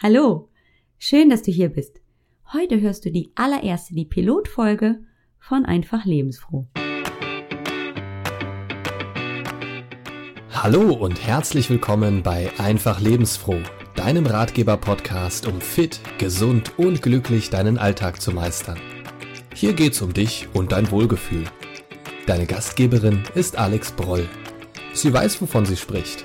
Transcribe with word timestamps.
Hallo, 0.00 0.48
schön, 0.96 1.28
dass 1.28 1.42
du 1.42 1.50
hier 1.50 1.70
bist. 1.70 2.00
Heute 2.52 2.80
hörst 2.80 3.04
du 3.04 3.10
die 3.10 3.32
allererste, 3.34 3.94
die 3.94 4.04
Pilotfolge 4.04 5.00
von 5.40 5.64
Einfach 5.64 6.04
Lebensfroh. 6.04 6.68
Hallo 10.52 10.92
und 10.92 11.26
herzlich 11.26 11.68
willkommen 11.68 12.22
bei 12.22 12.48
Einfach 12.58 13.00
Lebensfroh, 13.00 13.58
deinem 13.96 14.26
Ratgeber-Podcast, 14.26 15.48
um 15.48 15.60
fit, 15.60 15.98
gesund 16.18 16.78
und 16.78 17.02
glücklich 17.02 17.50
deinen 17.50 17.76
Alltag 17.76 18.20
zu 18.20 18.30
meistern. 18.30 18.78
Hier 19.52 19.72
geht's 19.72 20.00
um 20.00 20.14
dich 20.14 20.46
und 20.52 20.70
dein 20.70 20.92
Wohlgefühl. 20.92 21.46
Deine 22.24 22.46
Gastgeberin 22.46 23.24
ist 23.34 23.58
Alex 23.58 23.90
Broll. 23.90 24.28
Sie 24.92 25.12
weiß, 25.12 25.42
wovon 25.42 25.66
sie 25.66 25.76
spricht 25.76 26.24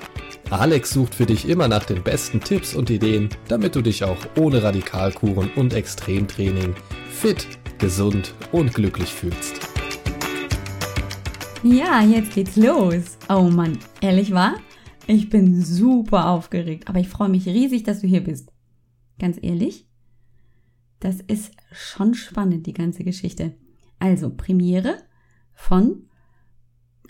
Alex 0.60 0.90
sucht 0.90 1.14
für 1.14 1.26
dich 1.26 1.48
immer 1.48 1.68
nach 1.68 1.84
den 1.84 2.02
besten 2.02 2.40
Tipps 2.40 2.74
und 2.74 2.90
Ideen, 2.90 3.28
damit 3.48 3.74
du 3.74 3.82
dich 3.82 4.04
auch 4.04 4.18
ohne 4.38 4.62
Radikalkuren 4.62 5.50
und 5.56 5.74
Extremtraining 5.74 6.74
fit, 7.10 7.46
gesund 7.78 8.34
und 8.52 8.74
glücklich 8.74 9.12
fühlst. 9.12 9.60
Ja, 11.62 12.02
jetzt 12.02 12.34
geht's 12.34 12.56
los. 12.56 13.18
Oh 13.28 13.50
Mann, 13.50 13.78
ehrlich 14.00 14.32
wahr? 14.32 14.56
Ich 15.06 15.28
bin 15.28 15.62
super 15.62 16.28
aufgeregt, 16.28 16.88
aber 16.88 17.00
ich 17.00 17.08
freue 17.08 17.28
mich 17.28 17.46
riesig, 17.46 17.82
dass 17.82 18.00
du 18.00 18.06
hier 18.06 18.22
bist. 18.22 18.52
Ganz 19.18 19.38
ehrlich, 19.42 19.86
das 21.00 21.20
ist 21.20 21.52
schon 21.72 22.14
spannend, 22.14 22.66
die 22.66 22.74
ganze 22.74 23.04
Geschichte. 23.04 23.54
Also, 23.98 24.30
Premiere 24.30 24.98
von 25.52 26.08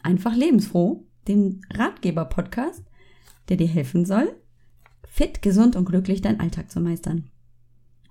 Einfach 0.03 0.35
lebensfroh, 0.35 1.07
dem 1.29 1.61
Ratgeber-Podcast 1.73 2.85
der 3.49 3.57
dir 3.57 3.69
helfen 3.69 4.05
soll, 4.05 4.35
fit, 5.07 5.43
gesund 5.43 5.77
und 5.77 5.85
glücklich 5.85 6.23
deinen 6.23 6.41
Alltag 6.41 6.71
zu 6.71 6.81
meistern. 6.81 7.31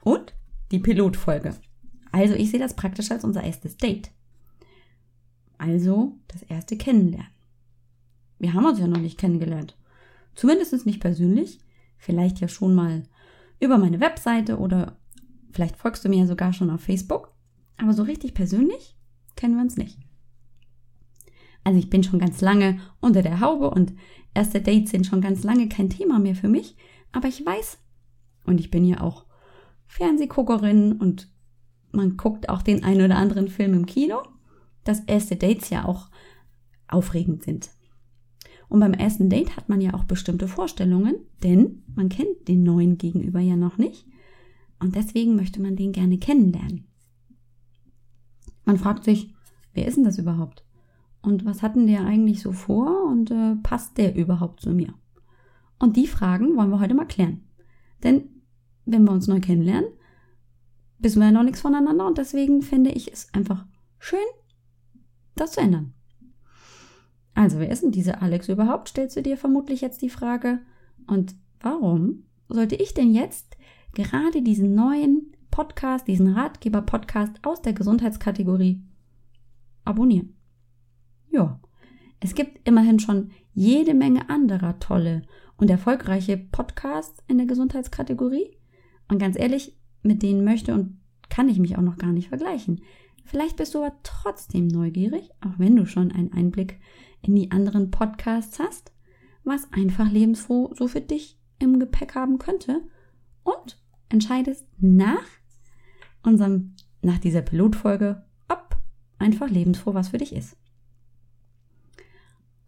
Und 0.03 0.33
die 0.71 0.79
Pilotfolge. 0.79 1.55
Also 2.11 2.33
ich 2.35 2.51
sehe 2.51 2.59
das 2.59 2.75
praktisch 2.75 3.11
als 3.11 3.23
unser 3.23 3.43
erstes 3.43 3.77
Date. 3.77 4.11
Also 5.57 6.17
das 6.27 6.43
erste 6.43 6.77
Kennenlernen. 6.77 7.31
Wir 8.39 8.53
haben 8.53 8.65
uns 8.65 8.79
ja 8.79 8.87
noch 8.87 8.99
nicht 8.99 9.17
kennengelernt. 9.17 9.77
Zumindest 10.35 10.85
nicht 10.85 10.99
persönlich. 10.99 11.59
Vielleicht 11.97 12.39
ja 12.41 12.47
schon 12.47 12.75
mal 12.75 13.03
über 13.59 13.77
meine 13.77 14.01
Webseite 14.01 14.57
oder 14.57 14.97
vielleicht 15.51 15.77
folgst 15.77 16.03
du 16.03 16.09
mir 16.09 16.19
ja 16.19 16.25
sogar 16.25 16.51
schon 16.51 16.69
auf 16.69 16.81
Facebook. 16.81 17.33
Aber 17.77 17.93
so 17.93 18.03
richtig 18.03 18.33
persönlich 18.33 18.95
kennen 19.35 19.55
wir 19.55 19.61
uns 19.61 19.77
nicht. 19.77 19.97
Also 21.63 21.79
ich 21.79 21.89
bin 21.89 22.03
schon 22.03 22.19
ganz 22.19 22.41
lange 22.41 22.79
unter 22.99 23.21
der 23.21 23.39
Haube 23.39 23.69
und 23.69 23.93
erste 24.33 24.61
Dates 24.61 24.91
sind 24.91 25.05
schon 25.05 25.21
ganz 25.21 25.43
lange 25.43 25.69
kein 25.69 25.89
Thema 25.89 26.19
mehr 26.19 26.35
für 26.35 26.49
mich. 26.49 26.75
Aber 27.11 27.27
ich 27.27 27.45
weiß, 27.45 27.77
und 28.45 28.59
ich 28.59 28.71
bin 28.71 28.85
ja 28.85 29.01
auch 29.01 29.25
Fernsehguckerin 29.87 30.93
und 30.93 31.29
man 31.91 32.17
guckt 32.17 32.49
auch 32.49 32.61
den 32.61 32.83
einen 32.83 33.05
oder 33.05 33.17
anderen 33.17 33.47
Film 33.47 33.73
im 33.73 33.85
Kino, 33.85 34.23
dass 34.83 35.01
erste 35.01 35.35
Dates 35.35 35.69
ja 35.69 35.85
auch 35.85 36.09
aufregend 36.87 37.43
sind. 37.43 37.69
Und 38.67 38.79
beim 38.79 38.93
ersten 38.93 39.29
Date 39.29 39.55
hat 39.55 39.69
man 39.69 39.81
ja 39.81 39.93
auch 39.93 40.03
bestimmte 40.03 40.47
Vorstellungen, 40.47 41.15
denn 41.43 41.83
man 41.95 42.09
kennt 42.09 42.47
den 42.47 42.63
neuen 42.63 42.97
Gegenüber 42.97 43.39
ja 43.39 43.55
noch 43.55 43.77
nicht. 43.77 44.07
Und 44.79 44.95
deswegen 44.95 45.35
möchte 45.35 45.61
man 45.61 45.75
den 45.75 45.91
gerne 45.91 46.17
kennenlernen. 46.17 46.87
Man 48.65 48.77
fragt 48.77 49.03
sich, 49.03 49.33
wer 49.73 49.85
ist 49.85 49.97
denn 49.97 50.03
das 50.03 50.17
überhaupt? 50.17 50.65
Und 51.23 51.45
was 51.45 51.63
hatten 51.63 51.87
der 51.87 52.05
eigentlich 52.05 52.41
so 52.41 52.51
vor 52.51 53.05
und 53.05 53.31
äh, 53.31 53.55
passt 53.63 53.97
der 53.97 54.15
überhaupt 54.15 54.59
zu 54.59 54.71
mir? 54.71 54.93
Und 55.79 55.95
die 55.95 56.05
Fragen 56.05 56.55
wollen 56.55 56.69
wir 56.69 56.81
heute 56.81 56.93
mal 56.93 57.05
klären. 57.05 57.41
Denn 58.03 58.29
wenn 58.85 59.05
wir 59.05 59.11
uns 59.11 59.27
neu 59.27 59.39
kennenlernen, 59.39 59.89
wissen 60.99 61.19
wir 61.19 61.27
ja 61.27 61.31
noch 61.31 61.43
nichts 61.43 61.61
voneinander 61.61 62.05
und 62.05 62.17
deswegen 62.17 62.61
finde 62.61 62.91
ich 62.91 63.11
es 63.11 63.33
einfach 63.33 63.65
schön, 63.99 64.19
das 65.35 65.53
zu 65.53 65.61
ändern. 65.61 65.93
Also, 67.35 67.57
wer 67.57 67.69
ist 67.69 67.83
denn 67.83 67.91
diese 67.91 68.21
Alex 68.21 68.49
überhaupt? 68.49 68.89
Stellst 68.89 69.15
du 69.15 69.23
dir 69.23 69.37
vermutlich 69.37 69.81
jetzt 69.81 70.01
die 70.01 70.09
Frage. 70.09 70.59
Und 71.07 71.35
warum 71.61 72.23
sollte 72.47 72.75
ich 72.75 72.93
denn 72.93 73.13
jetzt 73.13 73.57
gerade 73.93 74.41
diesen 74.41 74.75
neuen 74.75 75.31
Podcast, 75.49 76.07
diesen 76.07 76.33
Ratgeber-Podcast 76.33 77.39
aus 77.43 77.61
der 77.61 77.73
Gesundheitskategorie 77.73 78.83
abonnieren? 79.83 80.32
Ja, 81.33 81.59
es 82.19 82.35
gibt 82.35 82.67
immerhin 82.67 82.99
schon 82.99 83.31
jede 83.55 83.95
Menge 83.95 84.29
anderer 84.29 84.77
tolle 84.77 85.23
und 85.57 85.67
erfolgreiche 85.67 86.37
Podcasts 86.37 87.23
in 87.27 87.39
der 87.39 87.47
Gesundheitskategorie. 87.47 88.55
Und 89.09 89.17
ganz 89.17 89.37
ehrlich, 89.37 89.75
mit 90.03 90.21
denen 90.21 90.43
möchte 90.43 90.75
und 90.75 90.99
kann 91.29 91.49
ich 91.49 91.57
mich 91.57 91.75
auch 91.75 91.81
noch 91.81 91.97
gar 91.97 92.11
nicht 92.11 92.29
vergleichen. 92.29 92.81
Vielleicht 93.25 93.57
bist 93.57 93.73
du 93.73 93.79
aber 93.79 93.95
trotzdem 94.03 94.67
neugierig, 94.67 95.31
auch 95.41 95.57
wenn 95.57 95.75
du 95.75 95.87
schon 95.87 96.11
einen 96.11 96.31
Einblick 96.33 96.79
in 97.23 97.35
die 97.35 97.49
anderen 97.49 97.89
Podcasts 97.89 98.59
hast, 98.59 98.91
was 99.43 99.73
einfach 99.73 100.11
lebensfroh 100.11 100.71
so 100.75 100.87
für 100.87 101.01
dich 101.01 101.39
im 101.57 101.79
Gepäck 101.79 102.13
haben 102.13 102.37
könnte 102.37 102.83
und 103.43 103.79
entscheidest 104.09 104.67
nach 104.77 105.25
unserem, 106.21 106.75
nach 107.01 107.17
dieser 107.17 107.41
Pilotfolge, 107.41 108.23
ob 108.49 108.77
einfach 109.17 109.49
lebensfroh 109.49 109.95
was 109.95 110.09
für 110.09 110.19
dich 110.19 110.35
ist. 110.35 110.57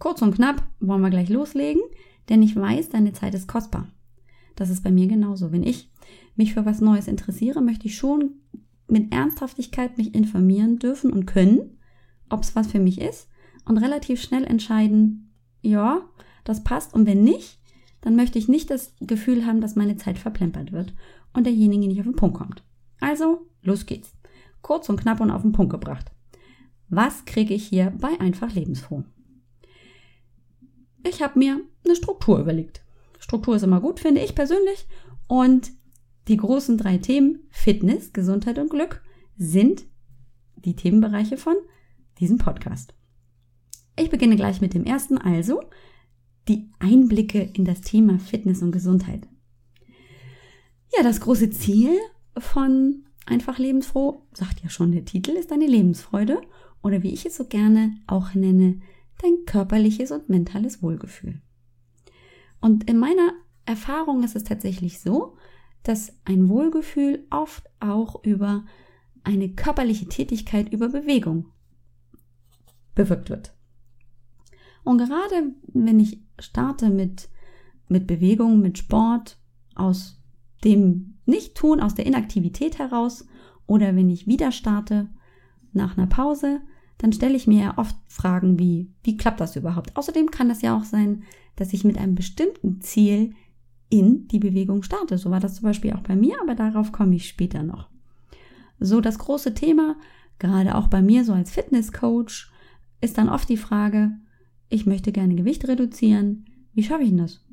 Kurz 0.05 0.21
und 0.21 0.35
knapp 0.35 0.61
wollen 0.79 1.01
wir 1.01 1.09
gleich 1.09 1.29
loslegen, 1.29 1.81
denn 2.29 2.43
ich 2.43 2.55
weiß, 2.55 2.89
deine 2.89 3.13
Zeit 3.13 3.33
ist 3.33 3.47
kostbar. 3.47 3.87
Das 4.55 4.69
ist 4.69 4.83
bei 4.83 4.91
mir 4.91 5.07
genauso. 5.07 5.51
Wenn 5.51 5.63
ich 5.63 5.89
mich 6.35 6.53
für 6.53 6.63
was 6.63 6.79
Neues 6.79 7.07
interessiere, 7.07 7.59
möchte 7.59 7.87
ich 7.87 7.97
schon 7.97 8.35
mit 8.87 9.11
Ernsthaftigkeit 9.11 9.97
mich 9.97 10.13
informieren 10.13 10.77
dürfen 10.77 11.11
und 11.11 11.25
können, 11.25 11.79
ob 12.29 12.43
es 12.43 12.55
was 12.55 12.67
für 12.67 12.79
mich 12.79 13.01
ist 13.01 13.29
und 13.65 13.79
relativ 13.79 14.21
schnell 14.21 14.43
entscheiden, 14.43 15.33
ja, 15.63 16.07
das 16.43 16.63
passt 16.63 16.93
und 16.93 17.07
wenn 17.07 17.23
nicht, 17.23 17.59
dann 18.01 18.15
möchte 18.15 18.37
ich 18.37 18.47
nicht 18.47 18.69
das 18.69 18.93
Gefühl 18.99 19.47
haben, 19.47 19.59
dass 19.59 19.75
meine 19.75 19.97
Zeit 19.97 20.19
verplempert 20.19 20.71
wird 20.71 20.93
und 21.33 21.47
derjenige 21.47 21.87
nicht 21.87 21.99
auf 22.01 22.05
den 22.05 22.15
Punkt 22.15 22.37
kommt. 22.37 22.63
Also, 22.99 23.47
los 23.63 23.87
geht's. 23.87 24.15
Kurz 24.61 24.87
und 24.87 25.01
knapp 25.01 25.19
und 25.19 25.31
auf 25.31 25.41
den 25.41 25.51
Punkt 25.51 25.71
gebracht. 25.71 26.11
Was 26.89 27.25
kriege 27.25 27.55
ich 27.55 27.65
hier 27.65 27.91
bei 27.99 28.19
einfach 28.19 28.53
lebensfroh? 28.53 29.03
Ich 31.07 31.21
habe 31.21 31.39
mir 31.39 31.61
eine 31.83 31.95
Struktur 31.95 32.39
überlegt. 32.39 32.83
Struktur 33.19 33.55
ist 33.55 33.63
immer 33.63 33.81
gut, 33.81 33.99
finde 33.99 34.21
ich 34.21 34.35
persönlich. 34.35 34.87
Und 35.27 35.71
die 36.27 36.37
großen 36.37 36.77
drei 36.77 36.97
Themen 36.97 37.47
Fitness, 37.49 38.13
Gesundheit 38.13 38.59
und 38.59 38.69
Glück 38.69 39.01
sind 39.37 39.85
die 40.55 40.75
Themenbereiche 40.75 41.37
von 41.37 41.55
diesem 42.19 42.37
Podcast. 42.37 42.93
Ich 43.97 44.09
beginne 44.09 44.35
gleich 44.35 44.61
mit 44.61 44.73
dem 44.73 44.83
ersten, 44.83 45.17
also 45.17 45.61
die 46.47 46.69
Einblicke 46.79 47.41
in 47.53 47.65
das 47.65 47.81
Thema 47.81 48.19
Fitness 48.19 48.61
und 48.61 48.71
Gesundheit. 48.71 49.27
Ja, 50.95 51.03
das 51.03 51.21
große 51.21 51.49
Ziel 51.49 51.97
von 52.37 53.05
Einfach 53.27 53.57
lebensfroh, 53.57 54.21
sagt 54.33 54.61
ja 54.61 54.69
schon 54.69 54.91
der 54.91 55.03
Titel, 55.03 55.31
ist 55.31 55.49
deine 55.49 55.65
Lebensfreude 55.65 56.41
oder 56.83 57.01
wie 57.01 57.11
ich 57.11 57.25
es 57.25 57.35
so 57.35 57.45
gerne 57.45 57.97
auch 58.05 58.35
nenne, 58.35 58.81
dein 59.21 59.45
körperliches 59.45 60.11
und 60.11 60.29
mentales 60.29 60.81
Wohlgefühl. 60.81 61.41
Und 62.61 62.89
in 62.89 62.97
meiner 62.97 63.33
Erfahrung 63.65 64.23
ist 64.23 64.35
es 64.35 64.43
tatsächlich 64.43 64.99
so, 64.99 65.37
dass 65.83 66.13
ein 66.25 66.49
Wohlgefühl 66.49 67.25
oft 67.29 67.69
auch 67.79 68.23
über 68.23 68.65
eine 69.23 69.49
körperliche 69.49 70.07
Tätigkeit, 70.07 70.71
über 70.71 70.89
Bewegung 70.89 71.47
bewirkt 72.95 73.29
wird. 73.29 73.55
Und 74.83 74.99
gerade 74.99 75.53
wenn 75.73 75.99
ich 75.99 76.21
starte 76.39 76.89
mit, 76.89 77.29
mit 77.87 78.07
Bewegung, 78.07 78.61
mit 78.61 78.77
Sport, 78.77 79.37
aus 79.75 80.21
dem 80.63 81.17
Nicht-Tun, 81.25 81.81
aus 81.81 81.95
der 81.95 82.05
Inaktivität 82.05 82.79
heraus, 82.79 83.27
oder 83.67 83.95
wenn 83.95 84.09
ich 84.09 84.27
wieder 84.27 84.51
starte 84.51 85.09
nach 85.73 85.97
einer 85.97 86.07
Pause, 86.07 86.61
dann 86.97 87.13
stelle 87.13 87.35
ich 87.35 87.47
mir 87.47 87.63
ja 87.63 87.77
oft 87.77 87.95
Fragen 88.07 88.57
wie, 88.57 88.91
wie 89.03 89.17
klappt 89.17 89.41
das 89.41 89.55
überhaupt? 89.55 89.95
Außerdem 89.97 90.31
kann 90.31 90.49
es 90.49 90.61
ja 90.61 90.77
auch 90.77 90.83
sein, 90.83 91.23
dass 91.55 91.73
ich 91.73 91.83
mit 91.83 91.97
einem 91.97 92.15
bestimmten 92.15 92.81
Ziel 92.81 93.33
in 93.89 94.27
die 94.27 94.39
Bewegung 94.39 94.83
starte. 94.83 95.17
So 95.17 95.29
war 95.29 95.39
das 95.39 95.55
zum 95.55 95.63
Beispiel 95.63 95.93
auch 95.93 96.01
bei 96.01 96.15
mir, 96.15 96.35
aber 96.41 96.55
darauf 96.55 96.91
komme 96.91 97.15
ich 97.15 97.27
später 97.27 97.63
noch. 97.63 97.89
So 98.79 99.01
das 99.01 99.19
große 99.19 99.53
Thema, 99.53 99.95
gerade 100.39 100.75
auch 100.75 100.87
bei 100.87 101.01
mir 101.01 101.23
so 101.23 101.33
als 101.33 101.51
Fitnesscoach, 101.51 102.51
ist 103.01 103.17
dann 103.17 103.29
oft 103.29 103.47
die 103.49 103.57
Frage, 103.57 104.11
ich 104.69 104.85
möchte 104.85 105.11
gerne 105.11 105.35
Gewicht 105.35 105.67
reduzieren. 105.67 106.45
Wie 106.73 106.83
schaffe 106.83 107.03
ich 107.03 107.09
denn 107.09 107.19
das? 107.19 107.45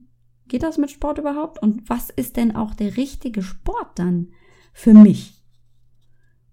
Geht 0.48 0.62
das 0.62 0.78
mit 0.78 0.90
Sport 0.90 1.18
überhaupt? 1.18 1.62
Und 1.62 1.88
was 1.88 2.10
ist 2.10 2.36
denn 2.36 2.56
auch 2.56 2.74
der 2.74 2.96
richtige 2.96 3.42
Sport 3.42 3.98
dann 3.98 4.28
für 4.72 4.94
mich? 4.94 5.42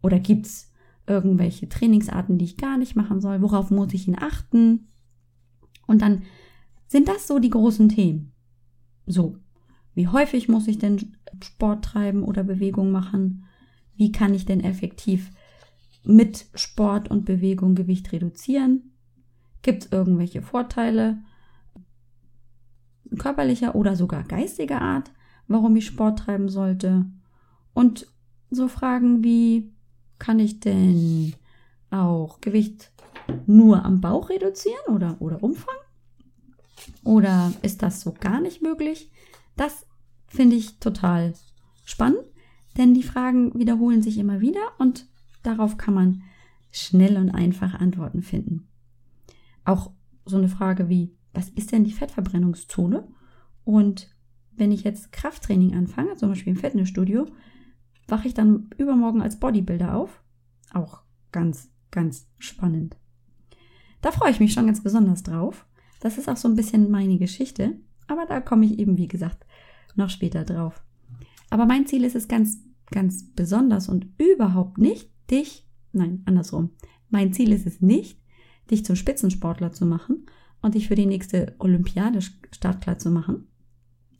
Oder 0.02 0.20
gibt's 0.20 0.69
irgendwelche 1.10 1.68
Trainingsarten, 1.68 2.38
die 2.38 2.46
ich 2.46 2.58
gar 2.58 2.78
nicht 2.78 2.96
machen 2.96 3.20
soll, 3.20 3.42
worauf 3.42 3.72
muss 3.72 3.94
ich 3.94 4.08
ihn 4.08 4.18
achten. 4.18 4.88
Und 5.88 6.02
dann 6.02 6.24
sind 6.88 7.08
das 7.08 7.28
so 7.28 7.40
die 7.40 7.50
großen 7.50 7.90
Themen. 7.90 8.32
So, 9.06 9.38
Wie 9.96 10.08
häufig 10.08 10.48
muss 10.48 10.68
ich 10.68 10.78
denn 10.78 11.18
Sport 11.44 11.84
treiben 11.84 12.24
oder 12.24 12.44
Bewegung 12.44 12.92
machen? 12.92 13.44
Wie 13.96 14.12
kann 14.12 14.34
ich 14.34 14.46
denn 14.46 14.62
effektiv 14.62 15.32
mit 16.04 16.46
Sport 16.54 17.12
und 17.12 17.26
Bewegung 17.26 17.76
Gewicht 17.76 18.12
reduzieren? 18.12 18.94
Gibt 19.62 19.86
es 19.86 19.92
irgendwelche 19.92 20.42
Vorteile 20.42 21.18
körperlicher 23.18 23.76
oder 23.76 23.96
sogar 23.96 24.24
geistiger 24.24 24.82
Art, 24.82 25.12
warum 25.48 25.76
ich 25.76 25.88
Sport 25.88 26.20
treiben 26.20 26.50
sollte? 26.50 27.06
Und 27.74 28.08
so 28.50 28.68
Fragen 28.68 29.24
wie, 29.24 29.74
kann 30.20 30.40
ich 30.40 30.60
denn 30.60 31.34
auch 31.90 32.40
Gewicht 32.42 32.92
nur 33.48 33.84
am 33.84 34.02
Bauch 34.02 34.30
reduzieren 34.30 34.94
oder, 34.94 35.18
oder 35.20 35.42
Umfang? 35.44 35.76
Oder 37.04 37.54
ist 37.62 37.82
das 37.82 38.02
so 38.02 38.14
gar 38.14 38.42
nicht 38.42 38.62
möglich? 38.62 39.12
Das 39.56 39.86
finde 40.28 40.56
ich 40.56 40.80
total 40.80 41.34
spannend, 41.86 42.24
denn 42.78 42.94
die 42.94 43.04
Fragen 43.04 43.58
wiederholen 43.58 44.02
sich 44.02 44.18
immer 44.18 44.42
wieder 44.42 44.62
und 44.78 45.08
darauf 45.44 45.78
kann 45.78 45.94
man 45.94 46.24
schnell 46.72 47.18
und 47.18 47.32
einfach 47.32 47.74
Antworten 47.74 48.22
finden. 48.22 48.68
Auch 49.66 49.92
so 50.26 50.38
eine 50.38 50.50
Frage 50.50 50.90
wie, 50.90 51.16
was 51.34 51.50
ist 51.50 51.72
denn 51.72 51.84
die 51.84 51.92
Fettverbrennungszone? 51.92 53.08
Und 53.64 54.16
wenn 54.52 54.72
ich 54.72 54.84
jetzt 54.84 55.12
Krafttraining 55.12 55.76
anfange, 55.76 56.16
zum 56.16 56.30
Beispiel 56.30 56.54
im 56.54 56.60
Fitnessstudio, 56.60 57.28
wache 58.12 58.28
ich 58.28 58.34
dann 58.34 58.70
übermorgen 58.78 59.22
als 59.22 59.40
Bodybuilder 59.40 59.96
auf? 59.96 60.22
Auch 60.74 61.02
ganz, 61.32 61.70
ganz 61.92 62.28
spannend. 62.38 62.98
Da 64.02 64.12
freue 64.12 64.32
ich 64.32 64.40
mich 64.40 64.54
schon 64.54 64.66
ganz 64.66 64.82
besonders 64.82 65.24
drauf. 65.24 65.66
Das 66.00 66.18
ist 66.18 66.30
auch 66.30 66.38
so 66.38 66.48
ein 66.48 66.56
bisschen 66.56 66.90
meine 66.90 67.18
Geschichte, 67.18 67.78
aber 68.08 68.26
da 68.26 68.40
komme 68.40 68.66
ich 68.66 68.80
eben, 68.80 68.98
wie 68.98 69.08
gesagt, 69.08 69.46
noch 69.96 70.10
später 70.10 70.46
drauf. 70.46 70.84
Aber 71.50 71.66
mein 71.66 71.88
Ziel 71.88 72.04
ist 72.04 72.16
es 72.16 72.28
ganz, 72.28 72.60
ganz 72.92 73.24
besonders 73.36 73.90
und 73.90 74.08
überhaupt 74.18 74.78
nicht, 74.78 75.10
dich, 75.30 75.68
nein, 75.92 76.22
andersrum. 76.26 76.72
Mein 77.10 77.34
Ziel 77.34 77.52
ist 77.52 77.66
es 77.66 77.82
nicht, 77.82 78.20
dich 78.72 78.86
zum 78.86 78.96
Spitzensportler 78.96 79.72
zu 79.72 79.86
machen 79.86 80.26
und 80.62 80.76
dich 80.76 80.88
für 80.88 80.96
die 80.96 81.06
nächste 81.06 81.56
Olympiade 81.60 82.20
startklar 82.22 82.98
zu 83.00 83.12
machen, 83.12 83.48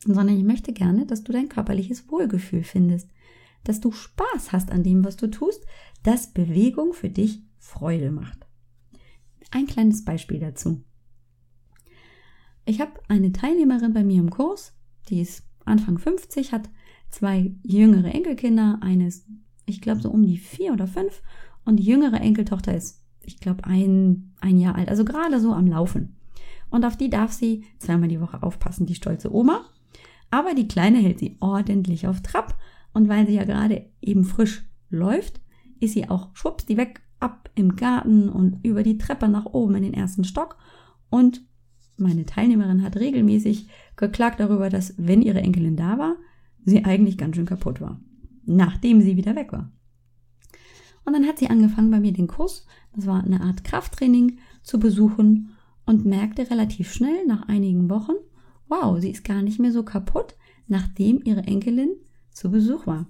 sondern 0.04 0.36
ich 0.36 0.44
möchte 0.44 0.72
gerne, 0.72 1.06
dass 1.06 1.22
du 1.22 1.32
dein 1.32 1.48
körperliches 1.48 2.10
Wohlgefühl 2.10 2.64
findest, 2.64 3.08
dass 3.64 3.80
du 3.80 3.92
Spaß 3.92 4.52
hast 4.52 4.70
an 4.70 4.82
dem, 4.82 5.04
was 5.04 5.16
du 5.16 5.28
tust, 5.28 5.64
dass 6.02 6.32
Bewegung 6.32 6.92
für 6.92 7.10
dich 7.10 7.42
Freude 7.58 8.10
macht. 8.10 8.46
Ein 9.50 9.66
kleines 9.66 10.04
Beispiel 10.04 10.38
dazu. 10.38 10.82
Ich 12.64 12.80
habe 12.80 12.92
eine 13.08 13.32
Teilnehmerin 13.32 13.92
bei 13.92 14.04
mir 14.04 14.20
im 14.20 14.30
Kurs, 14.30 14.74
die 15.08 15.20
ist 15.20 15.44
Anfang 15.64 15.98
50, 15.98 16.52
hat 16.52 16.70
zwei 17.10 17.54
jüngere 17.62 18.14
Enkelkinder, 18.14 18.78
eines, 18.80 19.26
ich 19.66 19.80
glaube, 19.80 20.00
so 20.00 20.10
um 20.10 20.22
die 20.24 20.38
vier 20.38 20.72
oder 20.72 20.86
fünf, 20.86 21.22
und 21.64 21.76
die 21.76 21.84
jüngere 21.84 22.20
Enkeltochter 22.20 22.74
ist, 22.74 23.04
ich 23.22 23.38
glaube, 23.38 23.64
ein, 23.64 24.32
ein 24.40 24.58
Jahr 24.58 24.76
alt, 24.76 24.88
also 24.88 25.04
gerade 25.04 25.40
so 25.40 25.52
am 25.52 25.66
Laufen. 25.66 26.16
Und 26.70 26.84
auf 26.84 26.96
die 26.96 27.10
darf 27.10 27.32
sie 27.32 27.64
zweimal 27.78 28.08
die 28.08 28.20
Woche 28.20 28.42
aufpassen, 28.42 28.86
die 28.86 28.94
stolze 28.94 29.34
Oma. 29.34 29.64
Aber 30.30 30.54
die 30.54 30.68
Kleine 30.68 30.98
hält 30.98 31.18
sie 31.18 31.36
ordentlich 31.40 32.06
auf 32.06 32.22
Trab. 32.22 32.56
Und 32.92 33.08
weil 33.08 33.26
sie 33.26 33.34
ja 33.34 33.44
gerade 33.44 33.86
eben 34.00 34.24
frisch 34.24 34.64
läuft, 34.88 35.40
ist 35.78 35.94
sie 35.94 36.08
auch 36.08 36.34
schwupps 36.34 36.66
die 36.66 36.76
weg 36.76 37.02
ab 37.20 37.50
im 37.54 37.76
Garten 37.76 38.28
und 38.28 38.64
über 38.64 38.82
die 38.82 38.98
Treppe 38.98 39.28
nach 39.28 39.46
oben 39.46 39.76
in 39.76 39.82
den 39.82 39.94
ersten 39.94 40.24
Stock. 40.24 40.56
Und 41.08 41.42
meine 41.96 42.24
Teilnehmerin 42.24 42.82
hat 42.82 42.96
regelmäßig 42.96 43.68
geklagt 43.96 44.40
darüber, 44.40 44.70
dass, 44.70 44.94
wenn 44.96 45.22
ihre 45.22 45.40
Enkelin 45.40 45.76
da 45.76 45.98
war, 45.98 46.16
sie 46.64 46.84
eigentlich 46.84 47.18
ganz 47.18 47.36
schön 47.36 47.46
kaputt 47.46 47.80
war, 47.80 48.00
nachdem 48.44 49.00
sie 49.00 49.16
wieder 49.16 49.36
weg 49.36 49.52
war. 49.52 49.70
Und 51.04 51.14
dann 51.14 51.26
hat 51.26 51.38
sie 51.38 51.48
angefangen, 51.48 51.90
bei 51.90 52.00
mir 52.00 52.12
den 52.12 52.26
Kurs, 52.26 52.66
das 52.94 53.06
war 53.06 53.22
eine 53.22 53.40
Art 53.40 53.64
Krafttraining, 53.64 54.38
zu 54.62 54.78
besuchen 54.78 55.50
und 55.86 56.04
merkte 56.04 56.50
relativ 56.50 56.92
schnell 56.92 57.26
nach 57.26 57.48
einigen 57.48 57.88
Wochen, 57.90 58.12
wow, 58.68 58.98
sie 59.00 59.10
ist 59.10 59.24
gar 59.24 59.42
nicht 59.42 59.58
mehr 59.58 59.72
so 59.72 59.82
kaputt, 59.82 60.36
nachdem 60.68 61.20
ihre 61.24 61.42
Enkelin 61.42 61.90
zu 62.40 62.50
Besuch 62.50 62.86
war. 62.86 63.06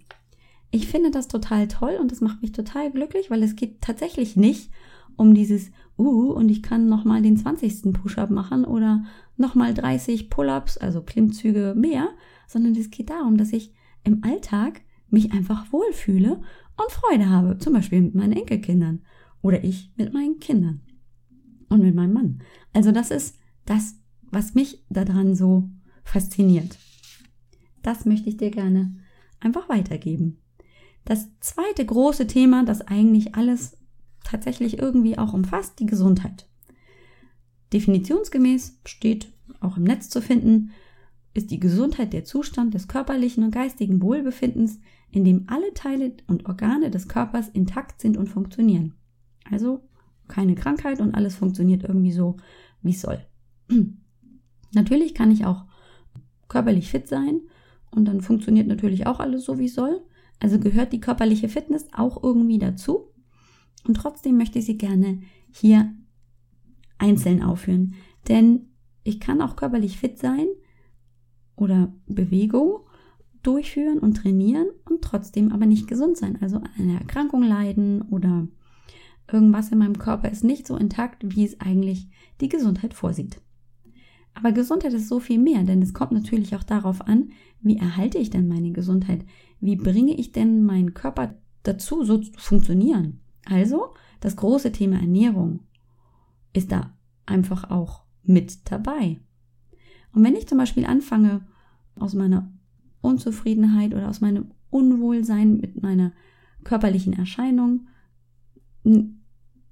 Ich 0.72 0.88
finde 0.88 1.10
das 1.10 1.28
total 1.28 1.68
toll 1.68 1.96
und 2.00 2.10
das 2.10 2.20
macht 2.20 2.42
mich 2.42 2.52
total 2.52 2.90
glücklich, 2.90 3.30
weil 3.30 3.42
es 3.42 3.56
geht 3.56 3.80
tatsächlich 3.80 4.36
nicht 4.36 4.70
um 5.16 5.34
dieses, 5.34 5.70
uh, 5.98 6.32
und 6.32 6.48
ich 6.48 6.62
kann 6.62 6.88
nochmal 6.88 7.22
den 7.22 7.36
20. 7.36 7.92
Push-up 7.92 8.30
machen 8.30 8.64
oder 8.64 9.04
nochmal 9.36 9.72
30 9.72 10.30
Pull-ups, 10.30 10.78
also 10.78 11.02
Klimmzüge 11.02 11.74
mehr, 11.76 12.08
sondern 12.48 12.74
es 12.74 12.90
geht 12.90 13.10
darum, 13.10 13.36
dass 13.36 13.52
ich 13.52 13.72
im 14.02 14.24
Alltag 14.24 14.80
mich 15.08 15.32
einfach 15.32 15.72
wohlfühle 15.72 16.40
und 16.76 16.90
Freude 16.90 17.28
habe, 17.28 17.58
zum 17.58 17.72
Beispiel 17.72 18.00
mit 18.00 18.14
meinen 18.14 18.32
Enkelkindern 18.32 19.02
oder 19.42 19.62
ich 19.62 19.92
mit 19.96 20.12
meinen 20.12 20.40
Kindern 20.40 20.80
und 21.68 21.82
mit 21.82 21.94
meinem 21.94 22.12
Mann. 22.12 22.42
Also 22.72 22.90
das 22.90 23.10
ist 23.10 23.38
das, 23.64 23.96
was 24.22 24.54
mich 24.54 24.84
daran 24.88 25.34
so 25.36 25.68
fasziniert. 26.02 26.78
Das 27.82 28.04
möchte 28.04 28.28
ich 28.28 28.36
dir 28.36 28.50
gerne 28.50 28.94
einfach 29.40 29.68
weitergeben. 29.68 30.38
Das 31.04 31.28
zweite 31.40 31.84
große 31.84 32.26
Thema, 32.26 32.64
das 32.64 32.82
eigentlich 32.82 33.34
alles 33.34 33.76
tatsächlich 34.24 34.78
irgendwie 34.78 35.18
auch 35.18 35.32
umfasst, 35.32 35.78
die 35.80 35.86
Gesundheit. 35.86 36.46
Definitionsgemäß 37.72 38.80
steht 38.84 39.32
auch 39.60 39.76
im 39.76 39.84
Netz 39.84 40.08
zu 40.08 40.20
finden, 40.20 40.72
ist 41.32 41.50
die 41.50 41.60
Gesundheit 41.60 42.12
der 42.12 42.24
Zustand 42.24 42.74
des 42.74 42.88
körperlichen 42.88 43.44
und 43.44 43.52
geistigen 43.52 44.02
Wohlbefindens, 44.02 44.80
in 45.10 45.24
dem 45.24 45.44
alle 45.48 45.72
Teile 45.74 46.12
und 46.26 46.46
Organe 46.46 46.90
des 46.90 47.08
Körpers 47.08 47.48
intakt 47.48 48.00
sind 48.00 48.16
und 48.16 48.28
funktionieren. 48.28 48.94
Also 49.50 49.80
keine 50.28 50.54
Krankheit 50.54 51.00
und 51.00 51.14
alles 51.14 51.36
funktioniert 51.36 51.82
irgendwie 51.84 52.12
so, 52.12 52.36
wie 52.82 52.90
es 52.90 53.00
soll. 53.00 53.24
natürlich 54.72 55.14
kann 55.14 55.30
ich 55.30 55.44
auch 55.44 55.64
körperlich 56.48 56.90
fit 56.90 57.08
sein 57.08 57.40
und 57.90 58.06
dann 58.06 58.20
funktioniert 58.20 58.66
natürlich 58.66 59.06
auch 59.06 59.20
alles 59.20 59.44
so, 59.44 59.58
wie 59.58 59.66
es 59.66 59.74
soll. 59.74 60.00
Also 60.38 60.58
gehört 60.58 60.92
die 60.92 61.00
körperliche 61.00 61.48
Fitness 61.48 61.88
auch 61.92 62.22
irgendwie 62.22 62.58
dazu. 62.58 63.12
Und 63.86 63.94
trotzdem 63.94 64.36
möchte 64.36 64.58
ich 64.58 64.66
sie 64.66 64.78
gerne 64.78 65.20
hier 65.50 65.92
einzeln 66.98 67.42
aufführen. 67.42 67.94
Denn 68.28 68.68
ich 69.02 69.20
kann 69.20 69.42
auch 69.42 69.56
körperlich 69.56 69.98
fit 69.98 70.18
sein 70.18 70.46
oder 71.56 71.92
Bewegung 72.06 72.80
durchführen 73.42 73.98
und 73.98 74.18
trainieren 74.18 74.68
und 74.88 75.02
trotzdem 75.02 75.52
aber 75.52 75.66
nicht 75.66 75.86
gesund 75.86 76.16
sein. 76.16 76.38
Also 76.40 76.58
an 76.58 76.68
einer 76.78 76.98
Erkrankung 76.98 77.42
leiden 77.42 78.02
oder 78.02 78.46
irgendwas 79.32 79.70
in 79.70 79.78
meinem 79.78 79.98
Körper 79.98 80.30
ist 80.30 80.44
nicht 80.44 80.66
so 80.66 80.76
intakt, 80.76 81.34
wie 81.34 81.44
es 81.44 81.60
eigentlich 81.60 82.08
die 82.40 82.48
Gesundheit 82.48 82.94
vorsieht. 82.94 83.40
Aber 84.34 84.52
Gesundheit 84.52 84.92
ist 84.92 85.08
so 85.08 85.20
viel 85.20 85.38
mehr, 85.38 85.64
denn 85.64 85.82
es 85.82 85.92
kommt 85.92 86.12
natürlich 86.12 86.54
auch 86.56 86.62
darauf 86.62 87.06
an, 87.06 87.30
wie 87.60 87.76
erhalte 87.76 88.18
ich 88.18 88.30
denn 88.30 88.48
meine 88.48 88.72
Gesundheit? 88.72 89.24
Wie 89.60 89.76
bringe 89.76 90.14
ich 90.14 90.32
denn 90.32 90.64
meinen 90.64 90.94
Körper 90.94 91.34
dazu, 91.62 92.04
so 92.04 92.18
zu 92.18 92.32
funktionieren? 92.36 93.20
Also, 93.44 93.94
das 94.20 94.36
große 94.36 94.72
Thema 94.72 94.96
Ernährung 95.00 95.60
ist 96.52 96.72
da 96.72 96.96
einfach 97.26 97.70
auch 97.70 98.04
mit 98.22 98.70
dabei. 98.70 99.20
Und 100.12 100.24
wenn 100.24 100.36
ich 100.36 100.48
zum 100.48 100.58
Beispiel 100.58 100.86
anfange, 100.86 101.46
aus 101.96 102.14
meiner 102.14 102.50
Unzufriedenheit 103.00 103.94
oder 103.94 104.08
aus 104.08 104.20
meinem 104.20 104.52
Unwohlsein 104.70 105.58
mit 105.58 105.82
meiner 105.82 106.12
körperlichen 106.64 107.12
Erscheinung 107.12 107.88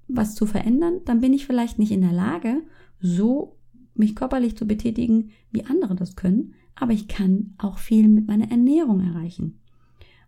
was 0.08 0.34
zu 0.34 0.46
verändern, 0.46 1.00
dann 1.04 1.20
bin 1.20 1.32
ich 1.32 1.46
vielleicht 1.46 1.78
nicht 1.78 1.92
in 1.92 2.00
der 2.00 2.12
Lage, 2.12 2.62
so 3.00 3.57
mich 3.98 4.14
körperlich 4.14 4.56
zu 4.56 4.66
betätigen, 4.66 5.30
wie 5.50 5.64
andere 5.64 5.94
das 5.94 6.16
können, 6.16 6.54
aber 6.74 6.92
ich 6.92 7.08
kann 7.08 7.54
auch 7.58 7.78
viel 7.78 8.08
mit 8.08 8.26
meiner 8.26 8.50
Ernährung 8.50 9.00
erreichen. 9.00 9.60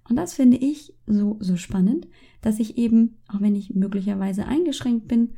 Und 0.09 0.17
das 0.17 0.35
finde 0.35 0.57
ich 0.57 0.95
so, 1.07 1.37
so 1.41 1.57
spannend, 1.57 2.09
dass 2.41 2.59
ich 2.59 2.77
eben, 2.77 3.19
auch 3.29 3.41
wenn 3.41 3.55
ich 3.55 3.75
möglicherweise 3.75 4.45
eingeschränkt 4.47 5.07
bin, 5.07 5.31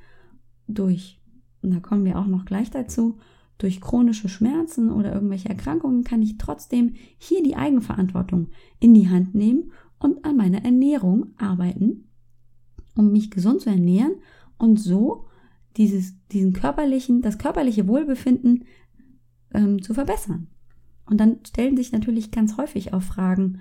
durch, 0.67 1.21
und 1.61 1.75
da 1.75 1.81
kommen 1.81 2.05
wir 2.05 2.19
auch 2.19 2.27
noch 2.27 2.47
gleich 2.47 2.71
dazu, 2.71 3.19
durch 3.59 3.81
chronische 3.81 4.29
Schmerzen 4.29 4.91
oder 4.91 5.13
irgendwelche 5.13 5.49
Erkrankungen 5.49 6.05
kann 6.05 6.23
ich 6.23 6.39
trotzdem 6.39 6.95
hier 7.19 7.43
die 7.43 7.55
Eigenverantwortung 7.55 8.49
in 8.81 8.95
die 8.95 9.09
Hand 9.09 9.35
nehmen 9.35 9.73
und 9.99 10.25
an 10.25 10.37
meiner 10.37 10.65
Ernährung 10.65 11.27
arbeiten, 11.37 12.09
um 12.97 13.13
mich 13.13 13.31
gesund 13.31 13.61
zu 13.61 13.71
ernähren 13.71 14.15
und 14.59 14.81
so 14.81 15.27
dieses, 15.77 16.15
diesen 16.29 16.53
körperlichen, 16.53 17.23
das 17.23 17.39
körperliche 17.39 17.89
Wohlbefinden 17.89 18.65
ähm, 19.55 19.83
zu 19.83 19.95
verbessern. 19.95 20.49
Und 21.07 21.19
dann 21.19 21.39
stellen 21.47 21.77
sich 21.77 21.93
natürlich 21.93 22.31
ganz 22.31 22.57
häufig 22.57 22.93
auch 22.95 23.03
Fragen, 23.03 23.61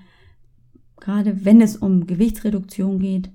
gerade 0.97 1.45
wenn 1.45 1.61
es 1.61 1.75
um 1.75 2.07
Gewichtsreduktion 2.07 2.99
geht, 2.99 3.31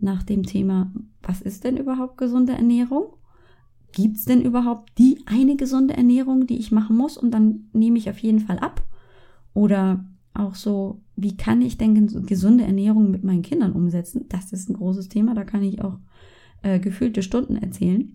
nach 0.00 0.22
dem 0.22 0.42
Thema, 0.42 0.92
was 1.22 1.40
ist 1.40 1.64
denn 1.64 1.76
überhaupt 1.76 2.18
gesunde 2.18 2.52
Ernährung? 2.52 3.14
Gibt 3.92 4.16
es 4.16 4.24
denn 4.24 4.42
überhaupt 4.42 4.98
die 4.98 5.22
eine 5.26 5.56
gesunde 5.56 5.94
Ernährung, 5.96 6.46
die 6.46 6.58
ich 6.58 6.72
machen 6.72 6.96
muss 6.96 7.16
und 7.16 7.30
dann 7.30 7.68
nehme 7.72 7.96
ich 7.96 8.10
auf 8.10 8.18
jeden 8.18 8.40
Fall 8.40 8.58
ab? 8.58 8.82
Oder 9.54 10.04
auch 10.34 10.56
so, 10.56 11.00
wie 11.16 11.36
kann 11.36 11.62
ich 11.62 11.78
denn 11.78 11.94
gesunde 12.26 12.64
Ernährung 12.64 13.10
mit 13.10 13.22
meinen 13.22 13.42
Kindern 13.42 13.72
umsetzen? 13.72 14.26
Das 14.28 14.52
ist 14.52 14.68
ein 14.68 14.74
großes 14.74 15.08
Thema, 15.08 15.34
da 15.34 15.44
kann 15.44 15.62
ich 15.62 15.80
auch 15.80 15.98
äh, 16.64 16.80
gefühlte 16.80 17.22
Stunden 17.22 17.56
erzählen. 17.56 18.12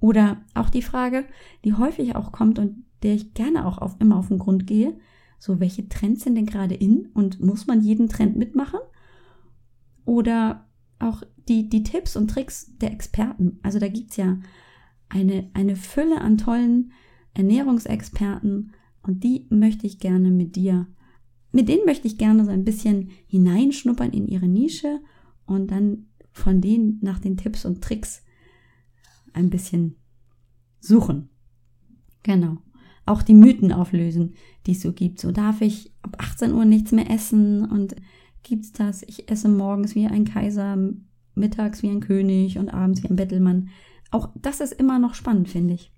Oder 0.00 0.42
auch 0.54 0.68
die 0.68 0.82
Frage, 0.82 1.24
die 1.64 1.72
häufig 1.72 2.16
auch 2.16 2.32
kommt 2.32 2.58
und 2.58 2.84
der 3.02 3.14
ich 3.14 3.32
gerne 3.32 3.64
auch 3.64 3.78
auf, 3.78 3.96
immer 4.00 4.16
auf 4.16 4.28
den 4.28 4.38
Grund 4.38 4.66
gehe, 4.66 4.98
so 5.38 5.60
welche 5.60 5.88
Trends 5.88 6.24
sind 6.24 6.34
denn 6.34 6.46
gerade 6.46 6.74
in 6.74 7.06
und 7.14 7.40
muss 7.40 7.66
man 7.66 7.80
jeden 7.80 8.08
Trend 8.08 8.36
mitmachen? 8.36 8.80
Oder 10.04 10.66
auch 10.98 11.22
die, 11.48 11.68
die 11.68 11.82
Tipps 11.82 12.16
und 12.16 12.28
Tricks 12.28 12.76
der 12.78 12.92
Experten. 12.92 13.58
Also 13.62 13.78
da 13.78 13.88
gibt's 13.88 14.16
ja 14.16 14.38
eine, 15.08 15.48
eine 15.54 15.76
Fülle 15.76 16.20
an 16.20 16.38
tollen 16.38 16.92
Ernährungsexperten 17.34 18.72
und 19.02 19.22
die 19.22 19.46
möchte 19.50 19.86
ich 19.86 20.00
gerne 20.00 20.30
mit 20.30 20.56
dir, 20.56 20.86
mit 21.52 21.68
denen 21.68 21.84
möchte 21.84 22.08
ich 22.08 22.18
gerne 22.18 22.44
so 22.44 22.50
ein 22.50 22.64
bisschen 22.64 23.10
hineinschnuppern 23.28 24.10
in 24.10 24.26
ihre 24.26 24.48
Nische 24.48 25.00
und 25.46 25.70
dann 25.70 26.06
von 26.36 26.60
denen 26.60 26.98
nach 27.00 27.18
den 27.18 27.36
Tipps 27.36 27.64
und 27.64 27.82
Tricks 27.82 28.22
ein 29.32 29.50
bisschen 29.50 29.96
suchen. 30.80 31.30
Genau. 32.22 32.58
Auch 33.06 33.22
die 33.22 33.34
Mythen 33.34 33.72
auflösen, 33.72 34.34
die 34.66 34.72
es 34.72 34.82
so 34.82 34.92
gibt. 34.92 35.20
So 35.20 35.32
darf 35.32 35.60
ich 35.60 35.92
ab 36.02 36.16
18 36.18 36.52
Uhr 36.52 36.64
nichts 36.64 36.92
mehr 36.92 37.10
essen 37.10 37.64
und 37.64 37.96
gibt's 38.42 38.72
das? 38.72 39.02
Ich 39.02 39.30
esse 39.30 39.48
morgens 39.48 39.94
wie 39.94 40.06
ein 40.06 40.24
Kaiser, 40.24 40.76
mittags 41.34 41.82
wie 41.82 41.88
ein 41.88 42.00
König 42.00 42.58
und 42.58 42.68
abends 42.68 43.02
wie 43.02 43.08
ein 43.08 43.16
Bettelmann. 43.16 43.68
Auch 44.10 44.30
das 44.34 44.60
ist 44.60 44.72
immer 44.72 44.98
noch 44.98 45.14
spannend, 45.14 45.48
finde 45.48 45.74
ich. 45.74 45.92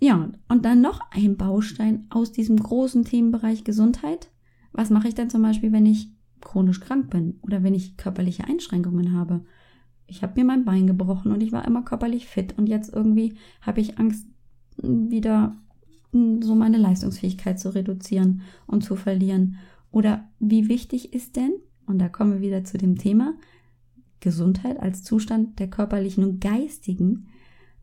Ja, 0.00 0.30
und 0.48 0.64
dann 0.64 0.80
noch 0.80 1.00
ein 1.10 1.36
Baustein 1.36 2.06
aus 2.10 2.32
diesem 2.32 2.56
großen 2.56 3.04
Themenbereich 3.04 3.64
Gesundheit. 3.64 4.30
Was 4.72 4.90
mache 4.90 5.08
ich 5.08 5.14
denn 5.14 5.30
zum 5.30 5.42
Beispiel, 5.42 5.72
wenn 5.72 5.86
ich 5.86 6.13
chronisch 6.44 6.80
krank 6.80 7.10
bin 7.10 7.38
oder 7.42 7.62
wenn 7.62 7.74
ich 7.74 7.96
körperliche 7.96 8.44
Einschränkungen 8.44 9.12
habe? 9.12 9.44
Ich 10.06 10.22
habe 10.22 10.38
mir 10.38 10.44
mein 10.44 10.64
Bein 10.64 10.86
gebrochen 10.86 11.32
und 11.32 11.42
ich 11.42 11.52
war 11.52 11.66
immer 11.66 11.82
körperlich 11.82 12.26
fit 12.26 12.56
und 12.58 12.68
jetzt 12.68 12.92
irgendwie 12.92 13.34
habe 13.62 13.80
ich 13.80 13.98
Angst, 13.98 14.26
wieder 14.76 15.56
so 16.12 16.54
meine 16.54 16.78
Leistungsfähigkeit 16.78 17.58
zu 17.58 17.74
reduzieren 17.74 18.42
und 18.66 18.84
zu 18.84 18.96
verlieren. 18.96 19.56
Oder 19.90 20.28
wie 20.38 20.68
wichtig 20.68 21.12
ist 21.12 21.36
denn, 21.36 21.52
und 21.86 21.98
da 21.98 22.08
kommen 22.08 22.34
wir 22.34 22.40
wieder 22.40 22.64
zu 22.64 22.78
dem 22.78 22.96
Thema, 22.96 23.34
Gesundheit 24.20 24.80
als 24.80 25.02
Zustand 25.02 25.58
der 25.58 25.68
körperlichen 25.68 26.24
und 26.24 26.40
geistigen, 26.40 27.26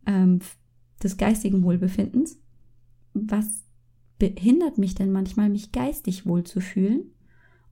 ähm, 0.05 0.39
des 1.03 1.17
geistigen 1.17 1.63
Wohlbefindens. 1.63 2.39
Was 3.13 3.65
behindert 4.17 4.77
mich 4.77 4.95
denn 4.95 5.11
manchmal, 5.11 5.49
mich 5.49 5.71
geistig 5.71 6.25
wohl 6.25 6.43
zu 6.43 6.61
fühlen? 6.61 7.11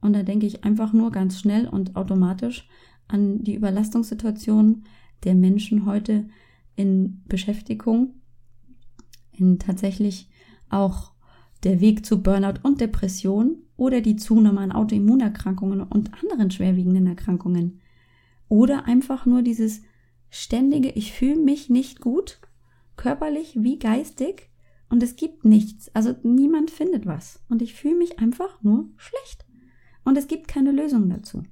Und 0.01 0.13
da 0.13 0.23
denke 0.23 0.45
ich 0.45 0.63
einfach 0.63 0.93
nur 0.93 1.11
ganz 1.11 1.39
schnell 1.39 1.67
und 1.67 1.95
automatisch 1.95 2.67
an 3.07 3.43
die 3.43 3.55
Überlastungssituation 3.55 4.83
der 5.23 5.35
Menschen 5.35 5.85
heute 5.85 6.29
in 6.75 7.23
Beschäftigung, 7.27 8.13
in 9.31 9.59
tatsächlich 9.59 10.29
auch 10.69 11.11
der 11.63 11.81
Weg 11.81 12.05
zu 12.05 12.21
Burnout 12.21 12.61
und 12.63 12.79
Depression 12.79 13.57
oder 13.75 14.01
die 14.01 14.15
Zunahme 14.15 14.61
an 14.61 14.71
Autoimmunerkrankungen 14.71 15.81
und 15.81 16.13
anderen 16.21 16.51
schwerwiegenden 16.51 17.07
Erkrankungen. 17.07 17.81
Oder 18.47 18.85
einfach 18.85 19.25
nur 19.25 19.41
dieses 19.41 19.81
ständige, 20.29 20.89
ich 20.89 21.11
fühle 21.11 21.39
mich 21.39 21.69
nicht 21.69 21.99
gut, 21.99 22.39
körperlich 22.95 23.55
wie 23.61 23.77
geistig, 23.79 24.49
und 24.89 25.03
es 25.03 25.15
gibt 25.15 25.45
nichts. 25.45 25.93
Also 25.95 26.15
niemand 26.23 26.71
findet 26.71 27.05
was. 27.05 27.43
Und 27.47 27.61
ich 27.61 27.75
fühle 27.75 27.95
mich 27.95 28.19
einfach 28.19 28.61
nur 28.63 28.89
schlecht. 28.97 29.45
Und 30.09 30.17
es 30.17 30.25
gibt 30.25 30.47
keine 30.47 30.71
Lösung 30.71 31.07
dazu. 31.07 31.43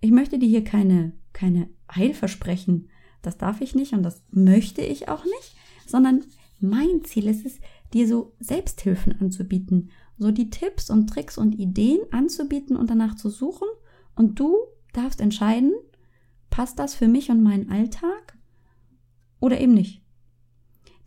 Ich 0.00 0.12
möchte 0.12 0.38
dir 0.38 0.48
hier 0.48 0.62
keine, 0.62 1.10
keine 1.32 1.68
Heilversprechen. 1.92 2.88
Das 3.20 3.36
darf 3.36 3.60
ich 3.60 3.74
nicht 3.74 3.94
und 3.94 4.04
das 4.04 4.22
möchte 4.30 4.80
ich 4.80 5.08
auch 5.08 5.24
nicht, 5.24 5.56
sondern 5.88 6.22
mein 6.60 7.02
Ziel 7.02 7.26
ist 7.26 7.44
es, 7.44 7.58
dir 7.92 8.06
so 8.06 8.36
Selbsthilfen 8.38 9.20
anzubieten, 9.20 9.90
so 10.16 10.30
die 10.30 10.50
Tipps 10.50 10.88
und 10.88 11.08
Tricks 11.08 11.36
und 11.36 11.58
Ideen 11.58 11.98
anzubieten 12.12 12.76
und 12.76 12.90
danach 12.90 13.16
zu 13.16 13.28
suchen 13.28 13.66
und 14.14 14.38
du 14.38 14.54
darfst 14.92 15.20
entscheiden, 15.20 15.72
passt 16.48 16.78
das 16.78 16.94
für 16.94 17.08
mich 17.08 17.28
und 17.28 17.42
meinen 17.42 17.72
Alltag 17.72 18.38
oder 19.40 19.60
eben 19.60 19.74
nicht. 19.74 20.00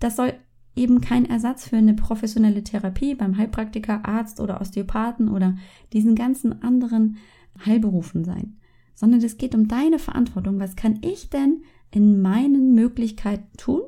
Das 0.01 0.17
soll 0.17 0.33
eben 0.79 1.01
kein 1.01 1.25
Ersatz 1.25 1.67
für 1.67 1.77
eine 1.77 1.93
professionelle 1.93 2.63
Therapie 2.63 3.13
beim 3.13 3.37
Heilpraktiker, 3.37 4.05
Arzt 4.05 4.39
oder 4.39 4.61
Osteopathen 4.61 5.29
oder 5.29 5.57
diesen 5.93 6.15
ganzen 6.15 6.61
anderen 6.63 7.17
Heilberufen 7.65 8.23
sein, 8.23 8.57
sondern 8.95 9.21
es 9.21 9.37
geht 9.37 9.53
um 9.53 9.67
deine 9.67 9.99
Verantwortung. 9.99 10.59
Was 10.59 10.75
kann 10.75 10.99
ich 11.01 11.29
denn 11.29 11.63
in 11.91 12.21
meinen 12.21 12.73
Möglichkeiten 12.73 13.55
tun, 13.57 13.81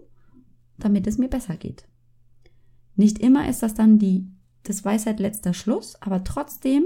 damit 0.77 1.07
es 1.07 1.17
mir 1.17 1.29
besser 1.29 1.55
geht? 1.55 1.87
Nicht 2.95 3.19
immer 3.19 3.47
ist 3.47 3.63
das 3.63 3.73
dann 3.73 3.97
die, 3.97 4.27
das 4.63 4.83
Weisheit 4.83 5.19
letzter 5.19 5.53
Schluss, 5.53 5.95
aber 6.01 6.23
trotzdem 6.23 6.83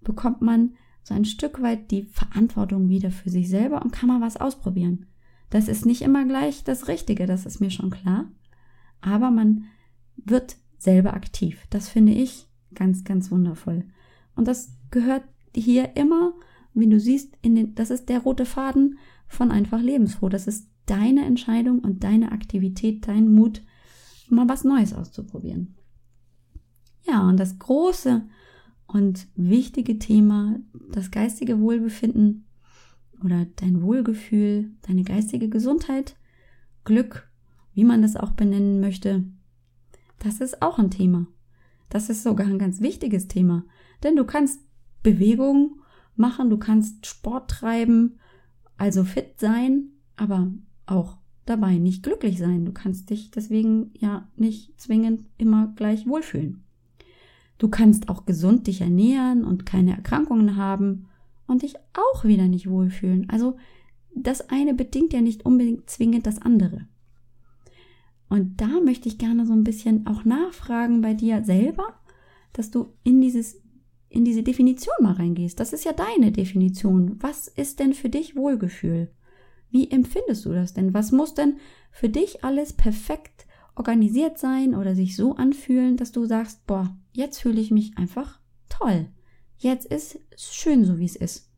bekommt 0.00 0.40
man 0.40 0.74
so 1.02 1.14
ein 1.14 1.24
Stück 1.24 1.62
weit 1.62 1.90
die 1.90 2.04
Verantwortung 2.04 2.88
wieder 2.88 3.10
für 3.10 3.30
sich 3.30 3.48
selber 3.48 3.82
und 3.82 3.92
kann 3.92 4.08
mal 4.08 4.20
was 4.20 4.36
ausprobieren. 4.38 5.06
Das 5.50 5.68
ist 5.68 5.86
nicht 5.86 6.02
immer 6.02 6.24
gleich 6.24 6.64
das 6.64 6.88
Richtige, 6.88 7.26
das 7.26 7.46
ist 7.46 7.60
mir 7.60 7.70
schon 7.70 7.90
klar. 7.90 8.28
Aber 9.00 9.30
man 9.30 9.64
wird 10.16 10.56
selber 10.78 11.14
aktiv. 11.14 11.66
Das 11.70 11.88
finde 11.88 12.12
ich 12.12 12.46
ganz, 12.74 13.04
ganz 13.04 13.30
wundervoll. 13.30 13.84
Und 14.34 14.48
das 14.48 14.76
gehört 14.90 15.24
hier 15.54 15.96
immer, 15.96 16.34
wie 16.74 16.88
du 16.88 17.00
siehst, 17.00 17.36
in 17.42 17.54
den, 17.54 17.74
das 17.74 17.90
ist 17.90 18.08
der 18.08 18.20
rote 18.20 18.44
Faden 18.44 18.98
von 19.26 19.50
einfach 19.50 19.80
lebensfroh. 19.80 20.28
Das 20.28 20.46
ist 20.46 20.68
deine 20.86 21.24
Entscheidung 21.24 21.80
und 21.80 22.04
deine 22.04 22.32
Aktivität, 22.32 23.08
dein 23.08 23.32
Mut, 23.32 23.62
mal 24.28 24.48
was 24.48 24.64
Neues 24.64 24.92
auszuprobieren. 24.92 25.74
Ja, 27.06 27.26
und 27.28 27.38
das 27.38 27.58
große 27.58 28.26
und 28.86 29.26
wichtige 29.34 29.98
Thema, 29.98 30.56
das 30.90 31.10
geistige 31.10 31.60
Wohlbefinden 31.60 32.46
oder 33.24 33.46
dein 33.56 33.82
Wohlgefühl, 33.82 34.70
deine 34.82 35.02
geistige 35.02 35.48
Gesundheit, 35.48 36.16
Glück, 36.84 37.30
wie 37.76 37.84
man 37.84 38.00
das 38.00 38.16
auch 38.16 38.30
benennen 38.30 38.80
möchte, 38.80 39.22
das 40.18 40.40
ist 40.40 40.62
auch 40.62 40.78
ein 40.78 40.90
Thema. 40.90 41.26
Das 41.90 42.08
ist 42.08 42.22
sogar 42.22 42.46
ein 42.46 42.58
ganz 42.58 42.80
wichtiges 42.80 43.28
Thema. 43.28 43.66
Denn 44.02 44.16
du 44.16 44.24
kannst 44.24 44.60
Bewegung 45.02 45.82
machen, 46.16 46.48
du 46.48 46.56
kannst 46.56 47.04
Sport 47.04 47.50
treiben, 47.50 48.18
also 48.78 49.04
fit 49.04 49.38
sein, 49.38 49.90
aber 50.16 50.50
auch 50.86 51.18
dabei 51.44 51.76
nicht 51.76 52.02
glücklich 52.02 52.38
sein. 52.38 52.64
Du 52.64 52.72
kannst 52.72 53.10
dich 53.10 53.30
deswegen 53.30 53.90
ja 53.92 54.26
nicht 54.36 54.80
zwingend 54.80 55.26
immer 55.36 55.74
gleich 55.76 56.06
wohlfühlen. 56.06 56.64
Du 57.58 57.68
kannst 57.68 58.08
auch 58.08 58.24
gesund 58.24 58.68
dich 58.68 58.80
ernähren 58.80 59.44
und 59.44 59.66
keine 59.66 59.94
Erkrankungen 59.94 60.56
haben 60.56 61.08
und 61.46 61.60
dich 61.60 61.74
auch 61.92 62.24
wieder 62.24 62.48
nicht 62.48 62.70
wohlfühlen. 62.70 63.28
Also 63.28 63.58
das 64.14 64.48
eine 64.48 64.72
bedingt 64.72 65.12
ja 65.12 65.20
nicht 65.20 65.44
unbedingt 65.44 65.90
zwingend 65.90 66.26
das 66.26 66.40
andere. 66.40 66.88
Und 68.28 68.60
da 68.60 68.80
möchte 68.84 69.08
ich 69.08 69.18
gerne 69.18 69.46
so 69.46 69.52
ein 69.52 69.64
bisschen 69.64 70.06
auch 70.06 70.24
nachfragen 70.24 71.00
bei 71.00 71.14
dir 71.14 71.44
selber, 71.44 72.00
dass 72.52 72.70
du 72.70 72.94
in 73.04 73.20
dieses 73.20 73.60
in 74.08 74.24
diese 74.24 74.42
Definition 74.42 74.94
mal 75.00 75.12
reingehst. 75.12 75.58
Das 75.60 75.72
ist 75.72 75.84
ja 75.84 75.92
deine 75.92 76.32
Definition. 76.32 77.16
Was 77.20 77.48
ist 77.48 77.80
denn 77.80 77.92
für 77.92 78.08
dich 78.08 78.36
Wohlgefühl? 78.36 79.10
Wie 79.70 79.90
empfindest 79.90 80.44
du 80.44 80.52
das 80.52 80.74
denn? 80.74 80.94
Was 80.94 81.12
muss 81.12 81.34
denn 81.34 81.56
für 81.90 82.08
dich 82.08 82.44
alles 82.44 82.72
perfekt 82.72 83.46
organisiert 83.76 84.38
sein 84.38 84.74
oder 84.74 84.94
sich 84.94 85.16
so 85.16 85.36
anfühlen, 85.36 85.96
dass 85.96 86.12
du 86.12 86.24
sagst, 86.24 86.66
boah, 86.66 86.96
jetzt 87.12 87.40
fühle 87.40 87.60
ich 87.60 87.70
mich 87.70 87.96
einfach 87.98 88.40
toll. 88.68 89.06
Jetzt 89.58 89.86
ist 89.86 90.18
es 90.30 90.54
schön 90.54 90.84
so, 90.84 90.98
wie 90.98 91.04
es 91.04 91.16
ist. 91.16 91.50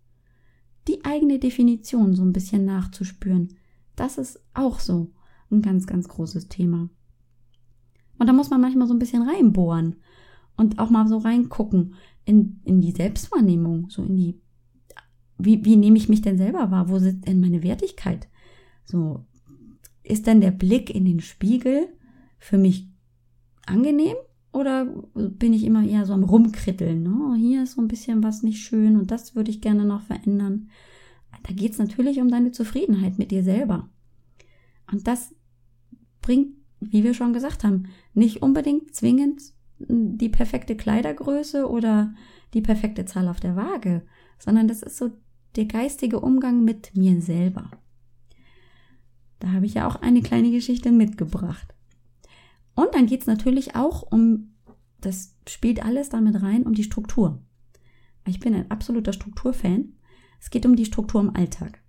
Die 0.88 1.04
eigene 1.04 1.38
Definition 1.38 2.14
so 2.14 2.22
ein 2.22 2.32
bisschen 2.32 2.64
nachzuspüren, 2.64 3.56
das 3.94 4.18
ist 4.18 4.40
auch 4.54 4.80
so 4.80 5.12
ein 5.50 5.62
ganz, 5.62 5.86
ganz 5.86 6.08
großes 6.08 6.48
Thema. 6.48 6.88
Und 8.18 8.26
da 8.26 8.32
muss 8.32 8.50
man 8.50 8.60
manchmal 8.60 8.88
so 8.88 8.94
ein 8.94 8.98
bisschen 8.98 9.22
reinbohren 9.22 9.96
und 10.56 10.78
auch 10.78 10.90
mal 10.90 11.06
so 11.06 11.18
reingucken 11.18 11.94
in, 12.24 12.60
in 12.64 12.80
die 12.80 12.92
Selbstwahrnehmung, 12.92 13.90
so 13.90 14.02
in 14.02 14.16
die 14.16 14.40
wie, 15.38 15.64
wie 15.64 15.76
nehme 15.76 15.96
ich 15.96 16.08
mich 16.08 16.20
denn 16.20 16.36
selber 16.36 16.70
wahr? 16.70 16.88
Wo 16.88 16.98
sitzt 16.98 17.26
denn 17.26 17.40
meine 17.40 17.62
Wertigkeit? 17.62 18.28
So, 18.84 19.24
ist 20.02 20.26
denn 20.26 20.40
der 20.40 20.50
Blick 20.50 20.90
in 20.90 21.04
den 21.04 21.20
Spiegel 21.20 21.88
für 22.38 22.58
mich 22.58 22.88
angenehm? 23.66 24.16
Oder 24.52 24.86
bin 25.14 25.52
ich 25.52 25.64
immer 25.64 25.86
eher 25.86 26.06
so 26.06 26.12
am 26.12 26.24
Rumkritteln? 26.24 27.06
Oh, 27.06 27.34
hier 27.34 27.62
ist 27.62 27.72
so 27.72 27.80
ein 27.80 27.88
bisschen 27.88 28.22
was 28.22 28.42
nicht 28.42 28.60
schön 28.60 28.96
und 28.96 29.10
das 29.10 29.36
würde 29.36 29.50
ich 29.50 29.60
gerne 29.60 29.84
noch 29.84 30.02
verändern. 30.02 30.70
Da 31.46 31.52
geht 31.52 31.72
es 31.72 31.78
natürlich 31.78 32.20
um 32.20 32.28
deine 32.28 32.50
Zufriedenheit 32.50 33.18
mit 33.18 33.30
dir 33.30 33.44
selber. 33.44 33.88
Und 34.90 35.06
das 35.06 35.34
bringt, 36.28 36.54
wie 36.80 37.04
wir 37.04 37.14
schon 37.14 37.32
gesagt 37.32 37.64
haben, 37.64 37.88
nicht 38.12 38.42
unbedingt 38.42 38.94
zwingend 38.94 39.40
die 39.78 40.28
perfekte 40.28 40.76
Kleidergröße 40.76 41.66
oder 41.66 42.14
die 42.52 42.60
perfekte 42.60 43.06
Zahl 43.06 43.28
auf 43.28 43.40
der 43.40 43.56
Waage, 43.56 44.02
sondern 44.38 44.68
das 44.68 44.82
ist 44.82 44.98
so 44.98 45.10
der 45.56 45.64
geistige 45.64 46.20
Umgang 46.20 46.64
mit 46.64 46.94
mir 46.94 47.22
selber. 47.22 47.70
Da 49.38 49.52
habe 49.52 49.64
ich 49.64 49.74
ja 49.74 49.88
auch 49.88 49.96
eine 49.96 50.20
kleine 50.20 50.50
Geschichte 50.50 50.92
mitgebracht. 50.92 51.74
Und 52.74 52.94
dann 52.94 53.06
geht 53.06 53.22
es 53.22 53.26
natürlich 53.26 53.74
auch 53.74 54.02
um, 54.02 54.54
das 55.00 55.34
spielt 55.48 55.82
alles 55.82 56.10
damit 56.10 56.42
rein, 56.42 56.64
um 56.64 56.74
die 56.74 56.84
Struktur. 56.84 57.42
Ich 58.26 58.38
bin 58.38 58.54
ein 58.54 58.70
absoluter 58.70 59.14
Strukturfan. 59.14 59.94
Es 60.40 60.50
geht 60.50 60.66
um 60.66 60.76
die 60.76 60.84
Struktur 60.84 61.22
im 61.22 61.34
Alltag. 61.34 61.82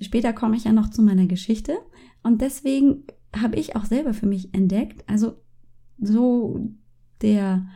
Später 0.00 0.32
komme 0.32 0.56
ich 0.56 0.64
ja 0.64 0.72
noch 0.72 0.90
zu 0.90 1.02
meiner 1.02 1.26
Geschichte 1.26 1.78
und 2.22 2.40
deswegen 2.40 3.04
habe 3.36 3.56
ich 3.56 3.76
auch 3.76 3.84
selber 3.84 4.14
für 4.14 4.26
mich 4.26 4.54
entdeckt, 4.54 5.04
also 5.08 5.34
so 5.98 6.70
der 7.22 7.66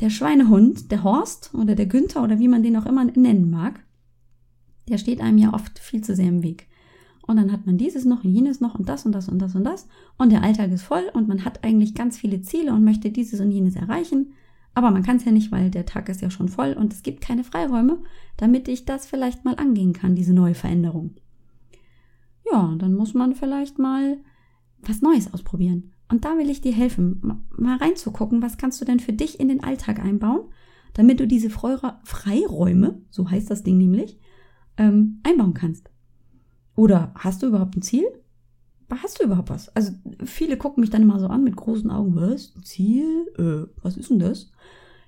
der 0.00 0.10
Schweinehund, 0.10 0.90
der 0.90 1.04
Horst 1.04 1.52
oder 1.54 1.74
der 1.74 1.86
Günther 1.86 2.22
oder 2.22 2.38
wie 2.38 2.48
man 2.48 2.62
den 2.62 2.76
auch 2.76 2.86
immer 2.86 3.04
nennen 3.04 3.50
mag, 3.50 3.84
der 4.88 4.98
steht 4.98 5.20
einem 5.20 5.38
ja 5.38 5.54
oft 5.54 5.78
viel 5.78 6.02
zu 6.02 6.14
sehr 6.14 6.28
im 6.28 6.42
Weg. 6.42 6.68
Und 7.26 7.36
dann 7.36 7.52
hat 7.52 7.66
man 7.66 7.78
dieses 7.78 8.04
noch 8.04 8.24
und 8.24 8.30
jenes 8.30 8.60
noch 8.60 8.74
und 8.74 8.88
das 8.88 9.06
und 9.06 9.12
das 9.12 9.28
und 9.28 9.38
das 9.38 9.54
und 9.54 9.64
das. 9.64 9.86
Und 10.18 10.32
der 10.32 10.42
Alltag 10.42 10.72
ist 10.72 10.82
voll 10.82 11.04
und 11.12 11.28
man 11.28 11.44
hat 11.44 11.62
eigentlich 11.62 11.94
ganz 11.94 12.18
viele 12.18 12.42
Ziele 12.42 12.72
und 12.72 12.84
möchte 12.84 13.10
dieses 13.10 13.40
und 13.40 13.52
jenes 13.52 13.76
erreichen. 13.76 14.32
Aber 14.74 14.90
man 14.90 15.02
kann 15.02 15.16
es 15.16 15.24
ja 15.24 15.32
nicht, 15.32 15.52
weil 15.52 15.70
der 15.70 15.86
Tag 15.86 16.08
ist 16.08 16.22
ja 16.22 16.30
schon 16.30 16.48
voll 16.48 16.72
und 16.72 16.92
es 16.92 17.02
gibt 17.02 17.20
keine 17.20 17.44
Freiräume, 17.44 17.98
damit 18.36 18.68
ich 18.68 18.84
das 18.84 19.06
vielleicht 19.06 19.44
mal 19.44 19.56
angehen 19.56 19.92
kann, 19.92 20.14
diese 20.14 20.32
neue 20.32 20.54
Veränderung. 20.54 21.14
Ja, 22.50 22.74
dann 22.78 22.94
muss 22.94 23.14
man 23.14 23.34
vielleicht 23.34 23.78
mal 23.78 24.18
was 24.80 25.02
Neues 25.02 25.32
ausprobieren. 25.32 25.92
Und 26.08 26.24
da 26.24 26.36
will 26.36 26.50
ich 26.50 26.60
dir 26.60 26.72
helfen, 26.72 27.42
mal 27.56 27.76
reinzugucken, 27.76 28.42
was 28.42 28.58
kannst 28.58 28.80
du 28.80 28.84
denn 28.84 29.00
für 29.00 29.12
dich 29.12 29.40
in 29.40 29.48
den 29.48 29.62
Alltag 29.62 29.98
einbauen, 29.98 30.48
damit 30.94 31.20
du 31.20 31.26
diese 31.26 31.48
Freiräume, 31.48 33.00
so 33.10 33.30
heißt 33.30 33.50
das 33.50 33.62
Ding 33.62 33.78
nämlich, 33.78 34.18
ähm, 34.76 35.20
einbauen 35.22 35.54
kannst. 35.54 35.90
Oder 36.74 37.12
hast 37.14 37.42
du 37.42 37.46
überhaupt 37.46 37.76
ein 37.76 37.82
Ziel? 37.82 38.04
Hast 39.00 39.20
du 39.20 39.24
überhaupt 39.24 39.50
was? 39.50 39.68
Also 39.70 39.92
viele 40.24 40.56
gucken 40.56 40.82
mich 40.82 40.90
dann 40.90 41.02
immer 41.02 41.18
so 41.18 41.26
an 41.26 41.44
mit 41.44 41.56
großen 41.56 41.90
Augen. 41.90 42.14
Was? 42.14 42.52
Ein 42.54 42.64
Ziel? 42.64 43.26
Äh, 43.38 43.70
was 43.82 43.96
ist 43.96 44.10
denn 44.10 44.18
das? 44.18 44.50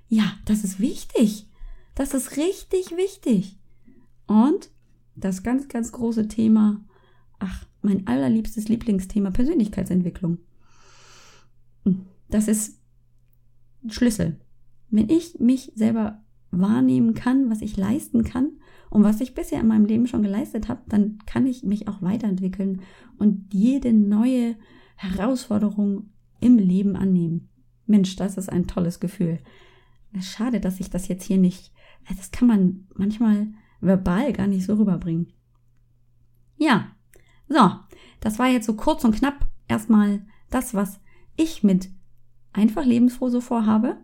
Ja, 0.09 0.25
das 0.47 0.65
ist 0.65 0.81
wichtig. 0.81 1.49
Das 1.95 2.15
ist 2.15 2.37
richtig 2.37 2.97
wichtig. 2.97 3.59
Und 4.27 4.71
das 5.17 5.43
ganz, 5.43 5.69
ganz 5.69 5.93
große 5.93 6.29
Thema, 6.29 6.85
ach, 7.39 7.67
mein 7.83 8.07
allerliebstes 8.07 8.69
Lieblingsthema, 8.69 9.31
Persönlichkeitsentwicklung. 9.31 10.39
Hm, 11.85 12.07
das 12.29 12.49
ist 12.49 12.81
Schlüssel. 13.89 14.41
Wenn 14.91 15.11
ich 15.11 15.39
mich 15.41 15.73
selber 15.75 16.23
wahrnehmen 16.51 17.15
kann, 17.15 17.51
was 17.51 17.61
ich 17.61 17.77
leisten 17.77 18.25
kann, 18.25 18.53
und 18.91 19.03
was 19.03 19.21
ich 19.21 19.35
bisher 19.35 19.61
in 19.61 19.67
meinem 19.67 19.87
Leben 19.87 20.07
schon 20.07 20.23
geleistet 20.23 20.69
habe, 20.69 20.83
dann 20.89 21.19
kann 21.27 21.47
ich 21.47 21.65
mich 21.65 21.89
auch 21.89 22.03
weiterentwickeln 22.03 22.83
und 23.19 23.53
jede 23.53 23.93
neue 23.93 24.57
Herausforderung 24.97 26.11
im 26.41 26.59
Leben 26.59 26.97
annehmen. 26.97 27.49
Mensch, 27.87 28.17
das 28.17 28.37
ist 28.37 28.51
ein 28.51 28.67
tolles 28.67 29.01
Gefühl. 29.01 29.41
Schade, 30.21 30.61
dass 30.61 30.81
ich 30.81 30.91
das 30.91 31.09
jetzt 31.09 31.25
hier 31.25 31.39
nicht, 31.39 31.73
das 32.09 32.31
kann 32.31 32.49
man 32.49 32.87
manchmal 32.95 33.49
verbal 33.81 34.33
gar 34.33 34.47
nicht 34.47 34.65
so 34.65 34.75
rüberbringen. 34.75 35.33
Ja, 36.57 36.93
so, 37.49 37.71
das 38.21 38.39
war 38.39 38.49
jetzt 38.49 38.67
so 38.67 38.75
kurz 38.75 39.05
und 39.05 39.17
knapp 39.17 39.49
erstmal 39.69 40.25
das, 40.51 40.75
was 40.75 41.01
ich 41.37 41.63
mit 41.63 41.91
einfach 42.53 42.85
lebensfroh 42.85 43.29
so 43.29 43.41
vorhabe. 43.41 43.99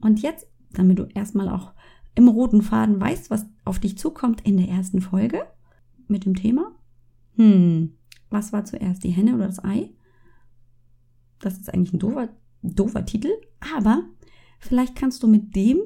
Und 0.00 0.20
jetzt, 0.20 0.46
damit 0.72 0.98
du 0.98 1.04
erstmal 1.04 1.48
auch 1.48 1.73
im 2.14 2.28
roten 2.28 2.62
Faden 2.62 3.00
weißt, 3.00 3.30
was 3.30 3.46
auf 3.64 3.78
dich 3.78 3.98
zukommt 3.98 4.42
in 4.42 4.56
der 4.56 4.68
ersten 4.68 5.00
Folge 5.00 5.44
mit 6.06 6.24
dem 6.24 6.34
Thema. 6.34 6.72
Hm, 7.36 7.94
was 8.30 8.52
war 8.52 8.64
zuerst, 8.64 9.04
die 9.04 9.10
Henne 9.10 9.34
oder 9.34 9.46
das 9.46 9.62
Ei? 9.64 9.90
Das 11.40 11.58
ist 11.58 11.72
eigentlich 11.72 11.92
ein 11.92 11.98
doofer, 11.98 12.28
doofer 12.62 13.04
Titel, 13.04 13.30
aber 13.76 14.04
vielleicht 14.60 14.96
kannst 14.96 15.22
du 15.22 15.26
mit 15.26 15.54
dem, 15.56 15.80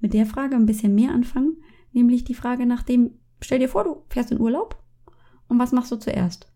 mit 0.00 0.14
der 0.14 0.26
Frage 0.26 0.56
ein 0.56 0.66
bisschen 0.66 0.94
mehr 0.94 1.12
anfangen, 1.12 1.58
nämlich 1.92 2.24
die 2.24 2.34
Frage 2.34 2.66
nach 2.66 2.82
dem, 2.82 3.10
stell 3.40 3.58
dir 3.58 3.68
vor, 3.68 3.84
du 3.84 4.04
fährst 4.08 4.30
in 4.30 4.40
Urlaub 4.40 4.82
und 5.48 5.58
was 5.58 5.72
machst 5.72 5.92
du 5.92 5.96
zuerst? 5.96 6.50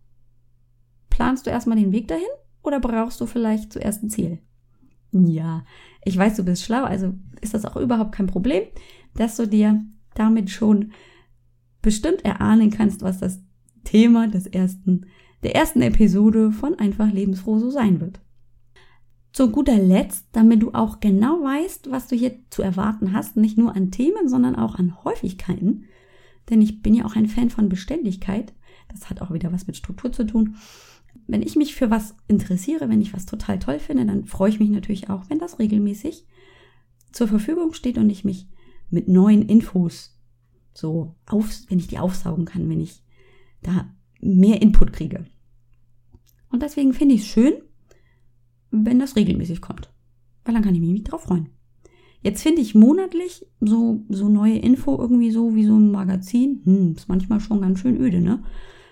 Planst 1.10 1.46
du 1.46 1.50
erstmal 1.50 1.76
den 1.76 1.92
Weg 1.92 2.08
dahin 2.08 2.24
oder 2.62 2.80
brauchst 2.80 3.20
du 3.20 3.26
vielleicht 3.26 3.72
zuerst 3.72 4.02
ein 4.02 4.10
Ziel? 4.10 4.38
Ja, 5.12 5.64
ich 6.04 6.16
weiß, 6.16 6.36
du 6.36 6.42
bist 6.42 6.64
schlau, 6.64 6.84
also 6.84 7.12
ist 7.42 7.52
das 7.52 7.66
auch 7.66 7.76
überhaupt 7.76 8.12
kein 8.12 8.26
Problem 8.26 8.62
dass 9.14 9.36
du 9.36 9.46
dir 9.46 9.84
damit 10.14 10.50
schon 10.50 10.92
bestimmt 11.80 12.24
erahnen 12.24 12.70
kannst, 12.70 13.02
was 13.02 13.18
das 13.18 13.40
Thema 13.84 14.28
des 14.28 14.46
ersten, 14.46 15.06
der 15.42 15.54
ersten 15.54 15.82
Episode 15.82 16.52
von 16.52 16.78
Einfach 16.78 17.12
Lebensfroh 17.12 17.58
so 17.58 17.70
sein 17.70 18.00
wird. 18.00 18.20
Zu 19.32 19.50
guter 19.50 19.78
Letzt, 19.78 20.26
damit 20.32 20.62
du 20.62 20.72
auch 20.72 21.00
genau 21.00 21.42
weißt, 21.42 21.90
was 21.90 22.06
du 22.06 22.14
hier 22.14 22.34
zu 22.50 22.62
erwarten 22.62 23.12
hast, 23.12 23.36
nicht 23.36 23.56
nur 23.56 23.74
an 23.74 23.90
Themen, 23.90 24.28
sondern 24.28 24.56
auch 24.56 24.76
an 24.76 25.02
Häufigkeiten, 25.04 25.84
denn 26.50 26.60
ich 26.60 26.82
bin 26.82 26.94
ja 26.94 27.04
auch 27.04 27.16
ein 27.16 27.28
Fan 27.28 27.50
von 27.50 27.68
Beständigkeit, 27.68 28.52
das 28.88 29.08
hat 29.08 29.22
auch 29.22 29.32
wieder 29.32 29.52
was 29.52 29.66
mit 29.66 29.76
Struktur 29.76 30.12
zu 30.12 30.24
tun. 30.24 30.56
Wenn 31.26 31.42
ich 31.42 31.56
mich 31.56 31.74
für 31.74 31.90
was 31.90 32.14
interessiere, 32.28 32.88
wenn 32.88 33.00
ich 33.00 33.14
was 33.14 33.26
total 33.26 33.58
toll 33.58 33.78
finde, 33.78 34.04
dann 34.06 34.24
freue 34.24 34.50
ich 34.50 34.60
mich 34.60 34.70
natürlich 34.70 35.08
auch, 35.08 35.24
wenn 35.28 35.38
das 35.38 35.58
regelmäßig 35.58 36.26
zur 37.10 37.28
Verfügung 37.28 37.72
steht 37.72 37.98
und 37.98 38.10
ich 38.10 38.24
mich 38.24 38.48
mit 38.92 39.08
neuen 39.08 39.42
Infos 39.42 40.18
so 40.74 41.14
auf, 41.26 41.50
wenn 41.68 41.78
ich 41.78 41.88
die 41.88 41.98
aufsaugen 41.98 42.44
kann, 42.44 42.68
wenn 42.68 42.80
ich 42.80 43.02
da 43.62 43.90
mehr 44.20 44.62
Input 44.62 44.92
kriege. 44.92 45.26
Und 46.50 46.62
deswegen 46.62 46.92
finde 46.92 47.14
ich 47.14 47.22
es 47.22 47.26
schön, 47.26 47.54
wenn 48.70 48.98
das 48.98 49.16
regelmäßig 49.16 49.60
kommt. 49.60 49.90
Weil 50.44 50.54
dann 50.54 50.62
kann 50.62 50.74
ich 50.74 50.80
mich 50.80 51.04
drauf 51.04 51.22
freuen. 51.22 51.48
Jetzt 52.22 52.42
finde 52.42 52.62
ich 52.62 52.74
monatlich 52.74 53.46
so, 53.60 54.04
so 54.08 54.28
neue 54.28 54.58
Info 54.58 54.96
irgendwie 54.96 55.30
so 55.30 55.54
wie 55.54 55.64
so 55.64 55.76
ein 55.76 55.90
Magazin. 55.90 56.60
Hm, 56.64 56.94
ist 56.96 57.08
manchmal 57.08 57.40
schon 57.40 57.60
ganz 57.60 57.80
schön 57.80 58.00
öde, 58.00 58.20
ne? 58.20 58.42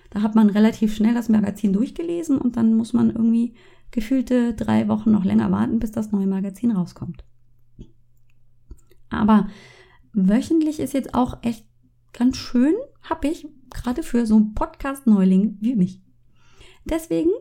Da 0.09 0.21
hat 0.21 0.35
man 0.35 0.49
relativ 0.49 0.93
schnell 0.93 1.13
das 1.13 1.29
Magazin 1.29 1.71
durchgelesen 1.71 2.37
und 2.37 2.57
dann 2.57 2.75
muss 2.75 2.91
man 2.91 3.09
irgendwie 3.09 3.53
gefühlte 3.91 4.53
drei 4.53 4.89
Wochen 4.89 5.11
noch 5.11 5.23
länger 5.23 5.51
warten, 5.51 5.79
bis 5.79 5.91
das 5.91 6.11
neue 6.11 6.27
Magazin 6.27 6.71
rauskommt. 6.71 7.23
Aber 9.09 9.47
wöchentlich 10.13 10.79
ist 10.79 10.93
jetzt 10.93 11.13
auch 11.13 11.43
echt 11.43 11.65
ganz 12.13 12.37
schön 12.37 12.73
happig, 13.01 13.47
gerade 13.69 14.03
für 14.03 14.25
so 14.25 14.35
einen 14.35 14.53
Podcast-Neuling 14.53 15.57
wie 15.61 15.75
mich. 15.75 16.01
Deswegen 16.85 17.31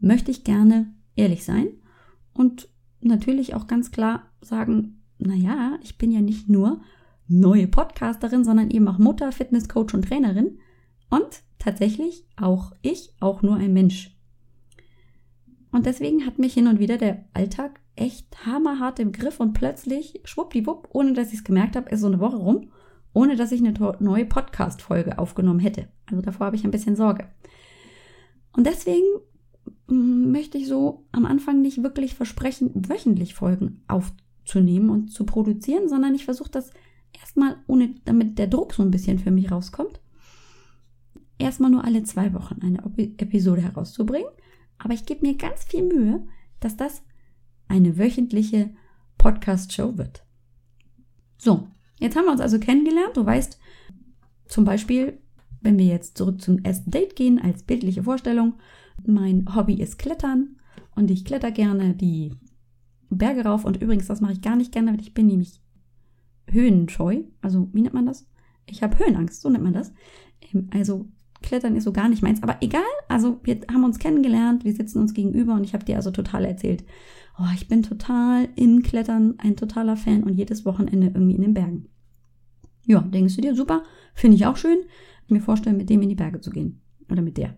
möchte 0.00 0.30
ich 0.30 0.44
gerne 0.44 0.92
ehrlich 1.16 1.44
sein 1.44 1.68
und 2.34 2.68
natürlich 3.00 3.54
auch 3.54 3.66
ganz 3.66 3.90
klar 3.90 4.30
sagen, 4.40 5.02
naja, 5.18 5.78
ich 5.82 5.98
bin 5.98 6.10
ja 6.10 6.20
nicht 6.20 6.48
nur 6.48 6.82
neue 7.28 7.68
Podcasterin, 7.68 8.44
sondern 8.44 8.70
eben 8.70 8.88
auch 8.88 8.98
Mutter, 8.98 9.32
Fitnesscoach 9.32 9.94
und 9.94 10.06
Trainerin 10.06 10.58
und 11.08 11.42
tatsächlich 11.58 12.26
auch 12.36 12.72
ich, 12.82 13.14
auch 13.20 13.42
nur 13.42 13.56
ein 13.56 13.72
Mensch. 13.72 14.16
Und 15.70 15.86
deswegen 15.86 16.26
hat 16.26 16.38
mich 16.38 16.54
hin 16.54 16.66
und 16.66 16.78
wieder 16.80 16.98
der 16.98 17.24
Alltag 17.32 17.80
echt 17.96 18.46
hammerhart 18.46 18.98
im 18.98 19.12
Griff 19.12 19.40
und 19.40 19.52
plötzlich, 19.52 20.20
schwuppdiwupp, 20.24 20.88
ohne 20.92 21.12
dass 21.12 21.28
ich 21.28 21.40
es 21.40 21.44
gemerkt 21.44 21.76
habe, 21.76 21.90
ist 21.90 22.00
so 22.00 22.06
eine 22.06 22.20
Woche 22.20 22.36
rum, 22.36 22.70
ohne 23.12 23.36
dass 23.36 23.52
ich 23.52 23.60
eine 23.60 23.74
neue 24.00 24.24
Podcast-Folge 24.24 25.18
aufgenommen 25.18 25.60
hätte. 25.60 25.88
Also 26.06 26.22
davor 26.22 26.46
habe 26.46 26.56
ich 26.56 26.64
ein 26.64 26.70
bisschen 26.70 26.96
Sorge. 26.96 27.28
Und 28.52 28.66
deswegen 28.66 29.06
mm, 29.88 30.30
möchte 30.30 30.58
ich 30.58 30.68
so 30.68 31.06
am 31.12 31.26
Anfang 31.26 31.60
nicht 31.60 31.82
wirklich 31.82 32.14
versprechen, 32.14 32.70
wöchentlich 32.74 33.34
Folgen 33.34 33.82
aufzunehmen 33.88 34.90
und 34.90 35.12
zu 35.12 35.24
produzieren, 35.24 35.88
sondern 35.88 36.14
ich 36.14 36.24
versuche 36.24 36.50
das 36.50 36.70
erstmal, 37.20 37.56
ohne 37.66 37.94
damit 38.04 38.38
der 38.38 38.46
Druck 38.46 38.72
so 38.72 38.82
ein 38.82 38.90
bisschen 38.90 39.18
für 39.18 39.30
mich 39.30 39.50
rauskommt, 39.50 40.00
erstmal 41.38 41.70
nur 41.70 41.84
alle 41.84 42.02
zwei 42.04 42.32
Wochen 42.32 42.60
eine 42.62 42.82
Episode 43.18 43.62
herauszubringen. 43.62 44.30
Aber 44.78 44.94
ich 44.94 45.06
gebe 45.06 45.26
mir 45.26 45.36
ganz 45.36 45.64
viel 45.64 45.82
Mühe, 45.82 46.26
dass 46.60 46.76
das 46.76 47.02
eine 47.72 47.96
wöchentliche 47.96 48.70
Podcast-Show 49.16 49.96
wird. 49.96 50.26
So, 51.38 51.68
jetzt 51.98 52.16
haben 52.16 52.26
wir 52.26 52.32
uns 52.32 52.42
also 52.42 52.58
kennengelernt. 52.58 53.16
Du 53.16 53.24
weißt 53.24 53.58
zum 54.46 54.66
Beispiel, 54.66 55.18
wenn 55.62 55.78
wir 55.78 55.86
jetzt 55.86 56.18
zurück 56.18 56.42
zum 56.42 56.58
ersten 56.58 56.90
Date 56.90 57.16
gehen, 57.16 57.40
als 57.40 57.62
bildliche 57.62 58.02
Vorstellung, 58.02 58.54
mein 59.06 59.46
Hobby 59.56 59.80
ist 59.80 59.98
Klettern 59.98 60.56
und 60.94 61.10
ich 61.10 61.24
kletter 61.24 61.50
gerne 61.50 61.94
die 61.94 62.34
Berge 63.08 63.44
rauf. 63.44 63.64
Und 63.64 63.80
übrigens, 63.80 64.06
das 64.06 64.20
mache 64.20 64.32
ich 64.32 64.42
gar 64.42 64.56
nicht 64.56 64.72
gerne, 64.72 64.92
weil 64.92 65.00
ich 65.00 65.14
bin 65.14 65.26
nämlich 65.26 65.62
höhenscheu. 66.46 67.22
Also, 67.40 67.70
wie 67.72 67.80
nennt 67.80 67.94
man 67.94 68.06
das? 68.06 68.28
Ich 68.66 68.82
habe 68.82 68.98
Höhenangst, 68.98 69.40
so 69.40 69.48
nennt 69.48 69.64
man 69.64 69.72
das. 69.72 69.94
Ähm, 70.52 70.68
also 70.74 71.08
Klettern 71.42 71.76
ist 71.76 71.84
so 71.84 71.92
gar 71.92 72.08
nicht 72.08 72.22
meins, 72.22 72.42
aber 72.42 72.56
egal. 72.60 72.82
Also 73.08 73.40
wir 73.42 73.60
haben 73.70 73.84
uns 73.84 73.98
kennengelernt, 73.98 74.64
wir 74.64 74.72
sitzen 74.72 75.00
uns 75.00 75.14
gegenüber 75.14 75.54
und 75.54 75.64
ich 75.64 75.74
habe 75.74 75.84
dir 75.84 75.96
also 75.96 76.10
total 76.10 76.44
erzählt, 76.44 76.84
oh, 77.38 77.46
ich 77.54 77.68
bin 77.68 77.82
total 77.82 78.48
in 78.56 78.82
Klettern 78.82 79.34
ein 79.38 79.56
totaler 79.56 79.96
Fan 79.96 80.22
und 80.22 80.34
jedes 80.34 80.64
Wochenende 80.64 81.08
irgendwie 81.08 81.34
in 81.34 81.42
den 81.42 81.54
Bergen. 81.54 81.88
Ja, 82.84 83.00
denkst 83.00 83.36
du 83.36 83.42
dir, 83.42 83.54
super, 83.54 83.82
finde 84.14 84.36
ich 84.36 84.46
auch 84.46 84.56
schön, 84.56 84.78
mir 85.28 85.40
vorstellen, 85.40 85.76
mit 85.76 85.90
dem 85.90 86.02
in 86.02 86.08
die 86.08 86.14
Berge 86.14 86.40
zu 86.40 86.50
gehen. 86.50 86.80
Oder 87.10 87.22
mit 87.22 87.36
der. 87.36 87.56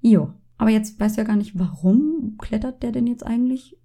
Jo, 0.00 0.32
aber 0.58 0.70
jetzt 0.70 0.98
weißt 1.00 1.16
du 1.16 1.22
ja 1.22 1.26
gar 1.26 1.36
nicht, 1.36 1.58
warum 1.58 2.36
klettert 2.38 2.82
der 2.82 2.92
denn 2.92 3.06
jetzt 3.06 3.24
eigentlich? 3.24 3.78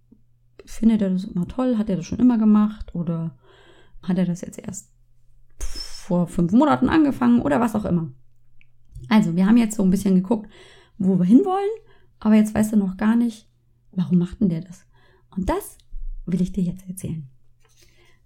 Findet 0.65 1.01
er 1.01 1.10
das 1.10 1.25
immer 1.25 1.47
toll? 1.47 1.78
Hat 1.78 1.89
er 1.89 1.97
das 1.97 2.06
schon 2.06 2.19
immer 2.19 2.38
gemacht? 2.38 2.93
Oder 2.95 3.38
hat 4.01 4.17
er 4.17 4.25
das 4.25 4.41
jetzt 4.41 4.60
erst 4.60 4.91
vor 5.60 6.28
fünf 6.28 6.51
Monaten 6.51 6.89
angefangen? 6.89 7.41
Oder 7.41 7.60
was 7.60 7.75
auch 7.75 7.86
immer. 7.86 8.12
Also, 9.10 9.36
wir 9.36 9.46
haben 9.46 9.58
jetzt 9.58 9.76
so 9.76 9.84
ein 9.84 9.91
bisschen 9.91 10.15
geguckt, 10.15 10.50
wo 10.98 11.18
wir 11.18 11.26
hinwollen, 11.26 11.70
aber 12.20 12.36
jetzt 12.36 12.54
weißt 12.54 12.74
du 12.74 12.78
noch 12.78 12.98
gar 12.98 13.15
nicht, 13.15 13.48
warum 13.91 14.18
macht 14.18 14.41
denn 14.41 14.50
der 14.50 14.62
das? 14.62 14.86
Und 15.36 15.50
das 15.50 15.78
will 16.26 16.41
ich 16.41 16.52
dir 16.52 16.63
jetzt 16.63 16.88
erzählen. 16.88 17.28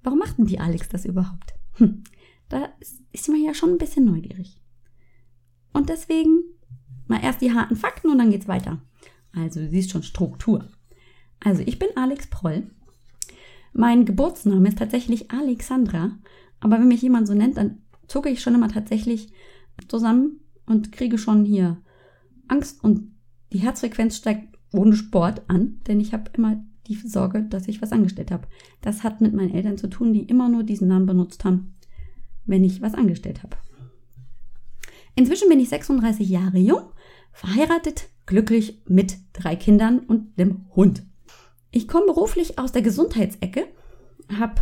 Warum 0.03 0.19
macht 0.19 0.37
denn 0.37 0.45
die 0.45 0.59
Alex 0.59 0.89
das 0.89 1.05
überhaupt? 1.05 1.53
Hm, 1.73 2.03
da 2.47 2.69
ist 3.11 3.27
man 3.29 3.43
ja 3.43 3.53
schon 3.53 3.71
ein 3.71 3.77
bisschen 3.77 4.05
neugierig. 4.05 4.61
Und 5.73 5.89
deswegen 5.89 6.43
mal 7.07 7.23
erst 7.23 7.41
die 7.41 7.53
harten 7.53 7.75
Fakten 7.75 8.09
und 8.09 8.17
dann 8.17 8.31
geht's 8.31 8.47
weiter. 8.47 8.81
Also, 9.33 9.59
du 9.59 9.69
siehst 9.69 9.91
schon 9.91 10.03
Struktur. 10.03 10.67
Also, 11.39 11.61
ich 11.65 11.79
bin 11.79 11.89
Alex 11.95 12.27
Proll. 12.27 12.69
Mein 13.73 14.05
Geburtsname 14.05 14.67
ist 14.67 14.77
tatsächlich 14.77 15.31
Alexandra, 15.31 16.17
aber 16.59 16.79
wenn 16.79 16.87
mich 16.87 17.01
jemand 17.01 17.27
so 17.27 17.33
nennt, 17.33 17.57
dann 17.57 17.83
zucke 18.07 18.29
ich 18.29 18.41
schon 18.41 18.55
immer 18.55 18.69
tatsächlich 18.69 19.31
zusammen 19.87 20.39
und 20.69 20.91
kriege 20.91 21.17
schon 21.17 21.45
hier 21.45 21.81
Angst 22.47 22.83
und 22.83 23.11
die 23.51 23.59
Herzfrequenz 23.59 24.17
steigt 24.17 24.57
ohne 24.71 24.95
Sport 24.95 25.43
an, 25.47 25.81
denn 25.87 25.99
ich 25.99 26.13
habe 26.13 26.31
immer 26.33 26.63
die 26.87 26.95
Sorge, 26.95 27.43
dass 27.43 27.67
ich 27.67 27.81
was 27.81 27.91
angestellt 27.91 28.31
habe. 28.31 28.47
Das 28.81 29.03
hat 29.03 29.21
mit 29.21 29.33
meinen 29.33 29.53
Eltern 29.53 29.77
zu 29.77 29.87
tun, 29.87 30.13
die 30.13 30.23
immer 30.23 30.49
nur 30.49 30.63
diesen 30.63 30.87
Namen 30.87 31.05
benutzt 31.05 31.43
haben, 31.43 31.75
wenn 32.45 32.63
ich 32.63 32.81
was 32.81 32.93
angestellt 32.93 33.43
habe. 33.43 33.57
Inzwischen 35.15 35.49
bin 35.49 35.59
ich 35.59 35.69
36 35.69 36.29
Jahre 36.29 36.59
jung, 36.59 36.83
verheiratet, 37.31 38.09
glücklich 38.25 38.81
mit 38.87 39.17
drei 39.33 39.55
Kindern 39.55 39.99
und 39.99 40.37
dem 40.39 40.65
Hund. 40.75 41.03
Ich 41.71 41.87
komme 41.87 42.05
beruflich 42.05 42.57
aus 42.57 42.71
der 42.71 42.81
Gesundheitsecke, 42.81 43.67
habe 44.39 44.61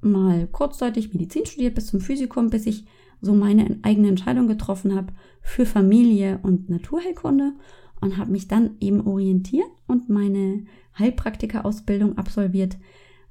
mal 0.00 0.46
kurzzeitig 0.48 1.12
Medizin 1.12 1.46
studiert 1.46 1.74
bis 1.74 1.86
zum 1.86 2.00
Physikum, 2.00 2.50
bis 2.50 2.66
ich 2.66 2.86
so 3.24 3.34
meine 3.34 3.78
eigene 3.82 4.08
Entscheidung 4.08 4.46
getroffen 4.46 4.94
habe 4.94 5.12
für 5.40 5.66
Familie 5.66 6.38
und 6.42 6.68
Naturheilkunde 6.68 7.52
und 8.00 8.18
habe 8.18 8.32
mich 8.32 8.48
dann 8.48 8.76
eben 8.80 9.06
orientiert 9.06 9.70
und 9.86 10.08
meine 10.08 10.64
Heilpraktika-Ausbildung 10.98 12.18
absolviert. 12.18 12.76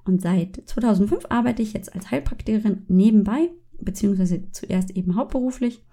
Und 0.05 0.21
seit 0.21 0.61
2005 0.65 1.27
arbeite 1.29 1.61
ich 1.61 1.73
jetzt 1.73 1.93
als 1.93 2.11
Heilpraktikerin 2.11 2.83
nebenbei, 2.87 3.49
beziehungsweise 3.79 4.51
zuerst 4.51 4.91
eben 4.91 5.15
hauptberuflich. 5.15 5.83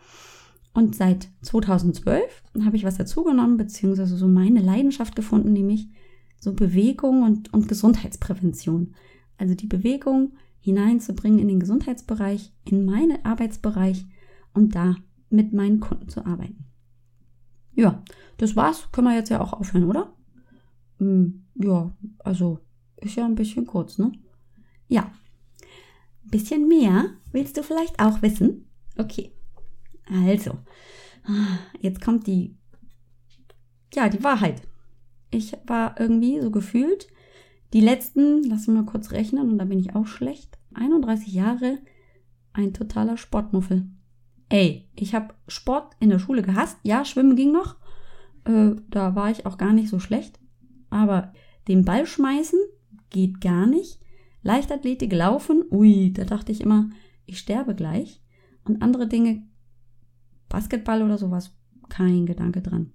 Und 0.72 0.94
seit 0.94 1.28
2012 1.42 2.42
habe 2.64 2.76
ich 2.76 2.84
was 2.84 2.96
dazugenommen, 2.96 3.56
beziehungsweise 3.56 4.16
so 4.16 4.28
meine 4.28 4.60
Leidenschaft 4.60 5.16
gefunden, 5.16 5.52
nämlich 5.52 5.88
so 6.38 6.54
Bewegung 6.54 7.22
und, 7.22 7.52
und 7.52 7.68
Gesundheitsprävention. 7.68 8.94
Also 9.36 9.54
die 9.54 9.66
Bewegung 9.66 10.32
hineinzubringen 10.61 11.40
in 11.40 11.49
den 11.49 11.61
Gesundheitsbereich, 11.61 12.53
in 12.64 12.85
meinen 12.85 13.25
Arbeitsbereich 13.25 14.07
und 14.53 14.75
da 14.75 14.96
mit 15.31 15.53
meinen 15.53 15.81
Kunden 15.81 16.09
zu 16.09 16.25
arbeiten. 16.27 16.64
Ja, 17.73 18.03
das 18.37 18.57
war's. 18.57 18.88
Können 18.92 19.09
wir 19.09 19.14
jetzt 19.14 19.31
ja 19.31 19.40
auch 19.40 19.53
aufhören, 19.53 19.85
oder? 19.85 20.12
Hm, 20.99 21.46
ja, 21.55 21.96
also 22.18 22.59
ist 22.96 23.16
ja 23.16 23.25
ein 23.25 23.35
bisschen 23.35 23.66
kurz, 23.66 23.99
ne? 23.99 24.12
Ja. 24.88 25.12
Ein 26.25 26.31
bisschen 26.31 26.68
mehr 26.68 27.07
willst 27.33 27.57
du 27.57 27.62
vielleicht 27.62 28.01
auch 28.01 28.23
wissen? 28.23 28.66
Okay. 28.99 29.33
Also, 30.07 30.59
jetzt 31.81 32.01
kommt 32.01 32.27
die, 32.27 32.57
ja, 33.94 34.09
die 34.09 34.23
Wahrheit. 34.23 34.62
Ich 35.31 35.57
war 35.66 35.99
irgendwie 35.99 36.40
so 36.40 36.51
gefühlt 36.51 37.07
die 37.72 37.80
letzten, 37.80 38.42
lass 38.44 38.66
mich 38.66 38.76
mal 38.76 38.87
kurz 38.87 39.12
rechnen, 39.12 39.50
und 39.50 39.59
da 39.59 39.64
bin 39.64 39.78
ich 39.78 39.94
auch 39.94 40.06
schlecht, 40.06 40.59
31 40.74 41.33
Jahre 41.33 41.78
ein 42.52 42.74
totaler 42.74 43.16
Sportmuffel. 43.16 43.88
Ey, 44.48 44.88
ich 44.96 45.14
habe 45.14 45.35
Sport 45.46 45.94
in 46.00 46.11
der 46.11 46.18
Schule 46.18 46.42
gehasst. 46.42 46.78
Ja, 46.83 47.04
Schwimmen 47.04 47.37
ging 47.37 47.52
noch. 47.52 47.76
Äh, 48.44 48.72
da 48.88 49.14
war 49.14 49.30
ich 49.30 49.46
auch 49.46 49.59
gar 49.59 49.72
nicht 49.72 49.88
so 49.88 50.00
schlecht. 50.00 50.40
Aber 50.90 51.33
den 51.68 51.85
Ball 51.85 52.06
schmeißen 52.06 52.59
geht 53.11 53.40
gar 53.40 53.66
nicht. 53.66 54.00
Leichtathletik 54.42 55.12
laufen, 55.12 55.64
ui, 55.70 56.12
da 56.12 56.24
dachte 56.24 56.50
ich 56.50 56.62
immer, 56.62 56.90
ich 57.26 57.38
sterbe 57.38 57.76
gleich. 57.76 58.20
Und 58.64 58.83
andere 58.83 59.06
Dinge, 59.06 59.42
Basketball 60.48 61.02
oder 61.02 61.18
sowas, 61.18 61.56
kein 61.88 62.26
Gedanke 62.26 62.61
dran. 62.61 62.92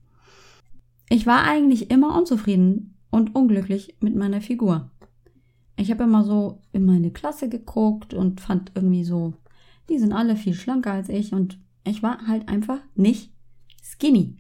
Ich 1.07 1.25
war 1.25 1.43
eigentlich 1.43 1.91
immer 1.91 2.17
unzufrieden 2.17 2.94
und 3.15 3.33
unglücklich 3.33 3.95
mit 4.01 4.13
meiner 4.13 4.41
Figur. 4.41 4.91
Ich 5.77 5.89
habe 5.89 6.03
immer 6.03 6.25
so 6.25 6.61
in 6.73 6.83
meine 6.83 7.11
Klasse 7.11 7.47
geguckt 7.47 8.13
und 8.13 8.41
fand 8.41 8.73
irgendwie 8.75 9.05
so, 9.05 9.35
die 9.87 9.99
sind 9.99 10.11
alle 10.11 10.35
viel 10.35 10.53
schlanker 10.53 10.91
als 10.91 11.07
ich 11.07 11.31
und 11.31 11.57
ich 11.85 12.03
war 12.03 12.27
halt 12.27 12.49
einfach 12.49 12.79
nicht 12.93 13.31
skinny. 13.81 14.35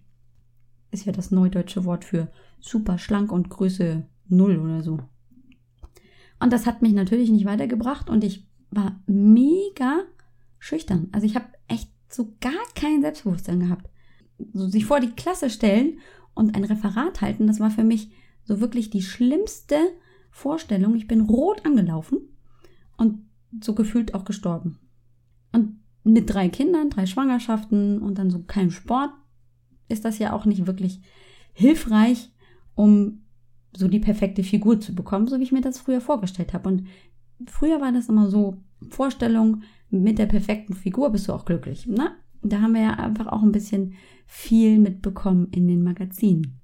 Ist 0.91 1.05
ja 1.05 1.13
das 1.13 1.31
neudeutsche 1.31 1.85
Wort 1.85 2.03
für 2.03 2.29
super 2.59 2.97
schlank 2.97 3.31
und 3.31 3.49
Größe 3.49 4.05
0 4.27 4.57
oder 4.57 4.83
so. 4.83 4.99
Und 6.41 6.51
das 6.51 6.65
hat 6.65 6.81
mich 6.81 6.91
natürlich 6.91 7.29
nicht 7.29 7.45
weitergebracht 7.45 8.09
und 8.09 8.25
ich 8.25 8.45
war 8.71 8.99
mega 9.07 10.01
schüchtern. 10.59 11.07
Also 11.13 11.25
ich 11.25 11.37
habe 11.37 11.45
echt 11.69 11.89
so 12.09 12.35
gar 12.41 12.51
kein 12.75 13.01
Selbstbewusstsein 13.01 13.61
gehabt. 13.61 13.89
So 14.51 14.67
sich 14.67 14.85
vor 14.85 14.99
die 14.99 15.11
Klasse 15.11 15.49
stellen 15.49 15.99
und 16.33 16.57
ein 16.57 16.65
Referat 16.65 17.21
halten, 17.21 17.47
das 17.47 17.61
war 17.61 17.71
für 17.71 17.85
mich 17.85 18.11
so 18.45 18.61
wirklich 18.61 18.89
die 18.89 19.01
schlimmste 19.01 19.77
Vorstellung. 20.31 20.95
Ich 20.95 21.07
bin 21.07 21.21
rot 21.21 21.65
angelaufen 21.65 22.19
und 22.97 23.19
so 23.61 23.75
gefühlt 23.75 24.13
auch 24.13 24.25
gestorben. 24.25 24.79
Und 25.51 25.79
mit 26.03 26.33
drei 26.33 26.49
Kindern, 26.49 26.89
drei 26.89 27.05
Schwangerschaften 27.05 28.01
und 28.01 28.17
dann 28.17 28.29
so 28.29 28.43
kein 28.43 28.71
Sport, 28.71 29.11
ist 29.89 30.05
das 30.05 30.19
ja 30.19 30.33
auch 30.33 30.45
nicht 30.45 30.67
wirklich 30.67 31.01
hilfreich, 31.53 32.31
um 32.75 33.21
so 33.75 33.87
die 33.87 33.99
perfekte 33.99 34.43
Figur 34.43 34.79
zu 34.79 34.95
bekommen, 34.95 35.27
so 35.27 35.39
wie 35.39 35.43
ich 35.43 35.51
mir 35.51 35.61
das 35.61 35.79
früher 35.79 36.01
vorgestellt 36.01 36.53
habe. 36.53 36.69
Und 36.69 36.87
früher 37.47 37.81
war 37.81 37.91
das 37.91 38.09
immer 38.09 38.29
so 38.29 38.57
Vorstellung, 38.89 39.63
mit 39.89 40.19
der 40.19 40.25
perfekten 40.25 40.73
Figur 40.73 41.11
bist 41.11 41.27
du 41.27 41.33
auch 41.33 41.45
glücklich. 41.45 41.85
Na, 41.87 42.03
ne? 42.03 42.11
da 42.43 42.61
haben 42.61 42.73
wir 42.73 42.81
ja 42.81 42.91
einfach 42.91 43.27
auch 43.27 43.43
ein 43.43 43.51
bisschen 43.51 43.93
viel 44.27 44.79
mitbekommen 44.79 45.47
in 45.51 45.67
den 45.67 45.83
Magazinen. 45.83 46.59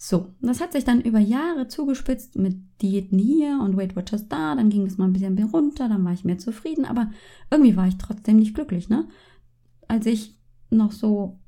So, 0.00 0.28
das 0.40 0.60
hat 0.60 0.72
sich 0.72 0.84
dann 0.84 1.00
über 1.00 1.18
Jahre 1.18 1.66
zugespitzt 1.66 2.36
mit 2.36 2.56
Diäten 2.80 3.18
hier 3.18 3.58
und 3.60 3.76
Weight 3.76 3.96
Watchers 3.96 4.28
da, 4.28 4.54
dann 4.54 4.70
ging 4.70 4.84
das 4.84 4.96
mal 4.96 5.06
ein 5.06 5.12
bisschen 5.12 5.36
runter, 5.42 5.88
dann 5.88 6.04
war 6.04 6.12
ich 6.12 6.24
mehr 6.24 6.38
zufrieden, 6.38 6.84
aber 6.84 7.10
irgendwie 7.50 7.76
war 7.76 7.88
ich 7.88 7.98
trotzdem 7.98 8.36
nicht 8.36 8.54
glücklich, 8.54 8.88
ne? 8.88 9.08
Als 9.88 10.06
ich 10.06 10.38
noch 10.70 10.92
so 10.92 11.40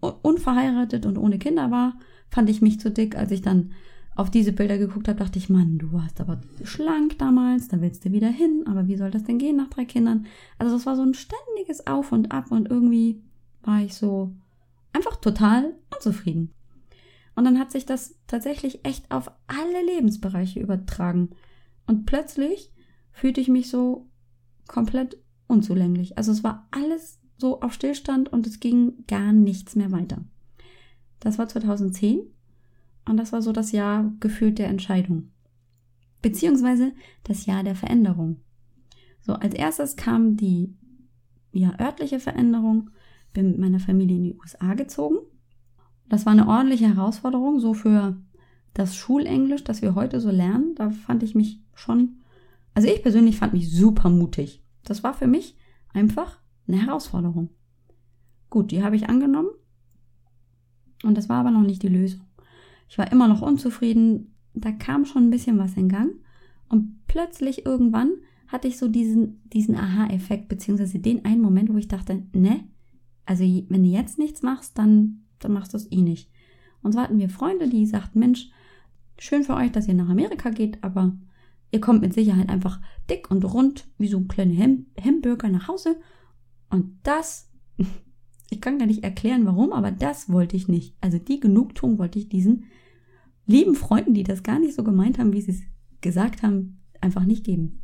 unverheiratet 0.00 1.04
und 1.04 1.18
ohne 1.18 1.38
Kinder 1.38 1.70
war, 1.70 1.98
fand 2.30 2.48
ich 2.48 2.62
mich 2.62 2.80
zu 2.80 2.90
dick. 2.90 3.14
Als 3.16 3.30
ich 3.30 3.42
dann 3.42 3.72
auf 4.14 4.30
diese 4.30 4.52
Bilder 4.52 4.78
geguckt 4.78 5.06
habe, 5.06 5.18
dachte 5.18 5.38
ich, 5.38 5.50
Mann, 5.50 5.76
du 5.76 5.92
warst 5.92 6.20
aber 6.20 6.40
schlank 6.64 7.18
damals, 7.18 7.68
da 7.68 7.80
willst 7.82 8.06
du 8.06 8.12
wieder 8.12 8.28
hin, 8.28 8.64
aber 8.66 8.88
wie 8.88 8.96
soll 8.96 9.10
das 9.10 9.24
denn 9.24 9.38
gehen 9.38 9.56
nach 9.56 9.68
drei 9.68 9.84
Kindern? 9.84 10.26
Also 10.56 10.74
das 10.74 10.86
war 10.86 10.96
so 10.96 11.02
ein 11.02 11.14
ständiges 11.14 11.86
Auf 11.86 12.10
und 12.12 12.32
Ab 12.32 12.50
und 12.50 12.70
irgendwie 12.70 13.22
war 13.62 13.82
ich 13.82 13.94
so 13.94 14.34
einfach 14.94 15.16
total 15.16 15.74
unzufrieden. 15.94 16.54
Und 17.38 17.44
dann 17.44 17.60
hat 17.60 17.70
sich 17.70 17.86
das 17.86 18.16
tatsächlich 18.26 18.84
echt 18.84 19.12
auf 19.12 19.30
alle 19.46 19.86
Lebensbereiche 19.86 20.58
übertragen. 20.58 21.30
Und 21.86 22.04
plötzlich 22.04 22.72
fühlte 23.12 23.40
ich 23.40 23.46
mich 23.46 23.70
so 23.70 24.10
komplett 24.66 25.22
unzulänglich. 25.46 26.18
Also 26.18 26.32
es 26.32 26.42
war 26.42 26.66
alles 26.72 27.20
so 27.36 27.60
auf 27.60 27.72
Stillstand 27.72 28.28
und 28.32 28.48
es 28.48 28.58
ging 28.58 29.04
gar 29.06 29.32
nichts 29.32 29.76
mehr 29.76 29.92
weiter. 29.92 30.24
Das 31.20 31.38
war 31.38 31.46
2010 31.46 32.22
und 33.08 33.16
das 33.16 33.30
war 33.30 33.40
so 33.40 33.52
das 33.52 33.70
Jahr 33.70 34.12
gefühlt 34.18 34.58
der 34.58 34.66
Entscheidung. 34.66 35.30
Beziehungsweise 36.20 36.90
das 37.22 37.46
Jahr 37.46 37.62
der 37.62 37.76
Veränderung. 37.76 38.40
So, 39.20 39.34
als 39.34 39.54
erstes 39.54 39.94
kam 39.94 40.36
die 40.36 40.74
ja, 41.52 41.78
örtliche 41.78 42.18
Veränderung. 42.18 42.90
Bin 43.32 43.52
mit 43.52 43.58
meiner 43.58 43.78
Familie 43.78 44.16
in 44.16 44.24
die 44.24 44.34
USA 44.34 44.74
gezogen 44.74 45.18
das 46.08 46.26
war 46.26 46.32
eine 46.32 46.48
ordentliche 46.48 46.88
Herausforderung, 46.94 47.60
so 47.60 47.74
für 47.74 48.16
das 48.74 48.96
Schulenglisch, 48.96 49.64
das 49.64 49.82
wir 49.82 49.94
heute 49.94 50.20
so 50.20 50.30
lernen. 50.30 50.74
Da 50.74 50.90
fand 50.90 51.22
ich 51.22 51.34
mich 51.34 51.60
schon, 51.74 52.20
also 52.74 52.88
ich 52.88 53.02
persönlich 53.02 53.38
fand 53.38 53.52
mich 53.52 53.70
super 53.70 54.08
mutig. 54.08 54.62
Das 54.84 55.02
war 55.02 55.14
für 55.14 55.26
mich 55.26 55.56
einfach 55.92 56.40
eine 56.66 56.84
Herausforderung. 56.84 57.50
Gut, 58.50 58.70
die 58.70 58.82
habe 58.82 58.96
ich 58.96 59.08
angenommen 59.08 59.50
Und 61.02 61.16
das 61.16 61.28
war 61.28 61.40
aber 61.40 61.50
noch 61.50 61.62
nicht 61.62 61.82
die 61.82 61.88
Lösung. 61.88 62.22
Ich 62.88 62.98
war 62.98 63.10
immer 63.12 63.28
noch 63.28 63.42
unzufrieden. 63.42 64.34
Da 64.54 64.72
kam 64.72 65.04
schon 65.04 65.24
ein 65.24 65.30
bisschen 65.30 65.58
was 65.58 65.76
in 65.76 65.88
Gang. 65.88 66.12
Und 66.68 67.06
plötzlich 67.06 67.66
irgendwann 67.66 68.10
hatte 68.46 68.68
ich 68.68 68.78
so 68.78 68.88
diesen, 68.88 69.42
diesen 69.50 69.76
Aha-Effekt, 69.76 70.48
beziehungsweise 70.48 70.98
den 70.98 71.24
einen 71.24 71.42
Moment, 71.42 71.72
wo 71.72 71.76
ich 71.76 71.88
dachte, 71.88 72.22
ne, 72.32 72.64
also 73.26 73.44
wenn 73.44 73.82
du 73.82 73.88
jetzt 73.88 74.18
nichts 74.18 74.42
machst, 74.42 74.78
dann, 74.78 75.24
dann 75.40 75.52
machst 75.52 75.72
du 75.72 75.76
es 75.76 75.90
eh 75.90 76.02
nicht. 76.02 76.30
Und 76.82 76.92
so 76.92 77.00
hatten 77.00 77.18
wir 77.18 77.28
Freunde, 77.28 77.68
die 77.68 77.86
sagten, 77.86 78.18
Mensch, 78.18 78.50
schön 79.18 79.44
für 79.44 79.54
euch, 79.54 79.72
dass 79.72 79.88
ihr 79.88 79.94
nach 79.94 80.08
Amerika 80.08 80.50
geht, 80.50 80.82
aber 80.82 81.16
ihr 81.70 81.80
kommt 81.80 82.00
mit 82.00 82.14
Sicherheit 82.14 82.48
einfach 82.48 82.80
dick 83.10 83.30
und 83.30 83.44
rund 83.44 83.88
wie 83.98 84.08
so 84.08 84.18
ein 84.18 84.28
kleiner 84.28 84.54
Hem 84.54 84.86
Hamburger 85.02 85.48
nach 85.48 85.68
Hause. 85.68 85.96
Und 86.70 86.98
das, 87.02 87.50
ich 88.50 88.60
kann 88.60 88.78
gar 88.78 88.86
nicht 88.86 89.04
erklären, 89.04 89.46
warum, 89.46 89.72
aber 89.72 89.90
das 89.90 90.30
wollte 90.30 90.56
ich 90.56 90.68
nicht. 90.68 90.96
Also 91.00 91.18
die 91.18 91.40
Genugtuung 91.40 91.98
wollte 91.98 92.18
ich 92.18 92.28
diesen 92.28 92.64
lieben 93.46 93.74
Freunden, 93.74 94.14
die 94.14 94.24
das 94.24 94.42
gar 94.42 94.58
nicht 94.58 94.74
so 94.74 94.84
gemeint 94.84 95.18
haben, 95.18 95.32
wie 95.32 95.40
sie 95.40 95.52
es 95.52 95.62
gesagt 96.00 96.42
haben, 96.42 96.80
einfach 97.00 97.24
nicht 97.24 97.44
geben. 97.44 97.82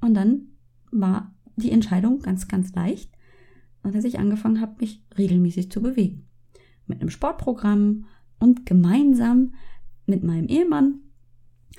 Und 0.00 0.14
dann 0.14 0.48
war 0.92 1.34
die 1.56 1.70
Entscheidung 1.70 2.20
ganz, 2.20 2.46
ganz 2.46 2.72
leicht, 2.74 3.10
dass 3.82 4.04
ich 4.04 4.18
angefangen 4.18 4.60
habe, 4.60 4.76
mich 4.80 5.02
regelmäßig 5.16 5.70
zu 5.70 5.80
bewegen. 5.80 6.27
Mit 6.88 7.00
einem 7.00 7.10
Sportprogramm 7.10 8.06
und 8.38 8.66
gemeinsam 8.66 9.54
mit 10.06 10.24
meinem 10.24 10.48
Ehemann 10.48 11.00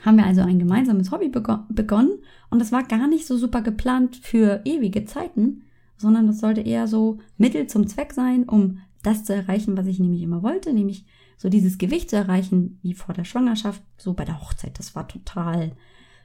haben 0.01 0.17
wir 0.17 0.25
also 0.25 0.41
ein 0.41 0.59
gemeinsames 0.59 1.11
Hobby 1.11 1.29
begonnen 1.29 2.19
und 2.49 2.59
das 2.59 2.71
war 2.71 2.83
gar 2.83 3.07
nicht 3.07 3.27
so 3.27 3.37
super 3.37 3.61
geplant 3.61 4.15
für 4.15 4.61
ewige 4.63 5.03
Zeiten, 5.05 5.63
sondern 5.97 6.27
das 6.27 6.39
sollte 6.39 6.61
eher 6.61 6.87
so 6.87 7.19
Mittel 7.37 7.67
zum 7.67 7.87
Zweck 7.87 8.13
sein, 8.13 8.47
um 8.47 8.79
das 9.03 9.25
zu 9.25 9.33
erreichen, 9.33 9.77
was 9.77 9.87
ich 9.87 9.99
nämlich 9.99 10.21
immer 10.21 10.43
wollte, 10.43 10.73
nämlich 10.73 11.05
so 11.37 11.49
dieses 11.49 11.77
Gewicht 11.77 12.09
zu 12.09 12.17
erreichen 12.17 12.79
wie 12.81 12.93
vor 12.93 13.13
der 13.13 13.23
Schwangerschaft, 13.23 13.81
so 13.97 14.13
bei 14.13 14.25
der 14.25 14.41
Hochzeit. 14.41 14.77
Das 14.77 14.95
war 14.95 15.07
total, 15.07 15.71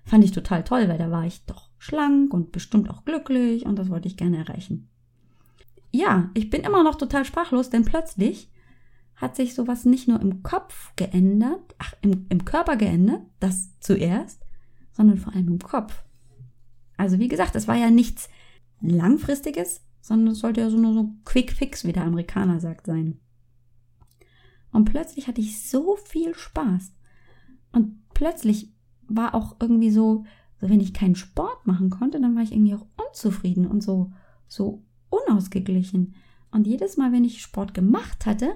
fand 0.05 0.25
ich 0.25 0.33
total 0.33 0.65
toll, 0.65 0.89
weil 0.89 0.99
da 0.99 1.11
war 1.11 1.25
ich 1.25 1.45
doch 1.47 1.71
schlank 1.79 2.35
und 2.35 2.53
bestimmt 2.53 2.91
auch 2.91 3.05
glücklich 3.05 3.65
und 3.65 3.79
das 3.79 3.91
wollte 3.91 4.09
ich 4.09 4.17
gerne 4.17 4.39
erreichen. 4.39 4.89
Ja, 5.93 6.31
ich 6.35 6.51
bin 6.51 6.63
immer 6.63 6.83
noch 6.83 6.97
total 6.97 7.25
sprachlos, 7.25 7.71
denn 7.71 7.85
plötzlich 7.85 8.51
hat 9.17 9.37
sich 9.37 9.55
sowas 9.55 9.85
nicht 9.85 10.09
nur 10.09 10.21
im 10.21 10.43
Kopf 10.43 10.93
geändert, 10.97 11.75
ach, 11.79 11.95
im, 12.03 12.27
im 12.29 12.45
Körper 12.45 12.77
geändert, 12.77 13.23
das 13.41 13.79
zuerst, 13.81 14.45
sondern 14.93 15.19
vor 15.19 15.35
allem 15.35 15.49
im 15.49 15.59
Kopf. 15.59 16.05
Also 16.97 17.19
wie 17.19 17.29
gesagt, 17.29 17.55
es 17.57 17.69
war 17.69 17.77
ja 17.77 17.91
nichts 17.91 18.29
Langfristiges, 18.81 19.83
sondern 20.01 20.33
es 20.33 20.41
sollte 20.41 20.61
ja 20.61 20.71
so 20.71 20.77
nur 20.77 20.95
so 20.95 21.11
Quick 21.25 21.53
Fix, 21.53 21.85
wie 21.85 21.93
der 21.93 22.05
Amerikaner 22.05 22.61
sagt, 22.61 22.87
sein. 22.87 23.19
Und 24.73 24.87
plötzlich 24.87 25.29
hatte 25.29 25.41
ich 25.41 25.69
so 25.69 25.97
viel 25.97 26.35
Spaß. 26.35 26.93
Und 27.73 28.09
plötzlich 28.13 28.73
war 29.07 29.35
auch 29.35 29.57
irgendwie 29.61 29.91
so, 29.91 30.25
so 30.61 30.69
wenn 30.69 30.81
ich 30.81 30.93
keinen 30.93 31.15
Sport 31.15 31.67
machen 31.67 31.91
konnte, 31.91 32.21
dann 32.21 32.35
war 32.35 32.43
ich 32.43 32.53
irgendwie 32.53 32.75
auch 32.75 32.87
unzufrieden 33.09 33.67
und 33.67 33.83
so, 33.83 34.13
so 34.49 34.85
unausgeglichen. 35.11 36.15
Und 36.51 36.67
jedes 36.67 36.97
Mal, 36.97 37.13
wenn 37.13 37.25
ich 37.25 37.41
Sport 37.41 37.75
gemacht 37.75 38.27
hatte, 38.27 38.55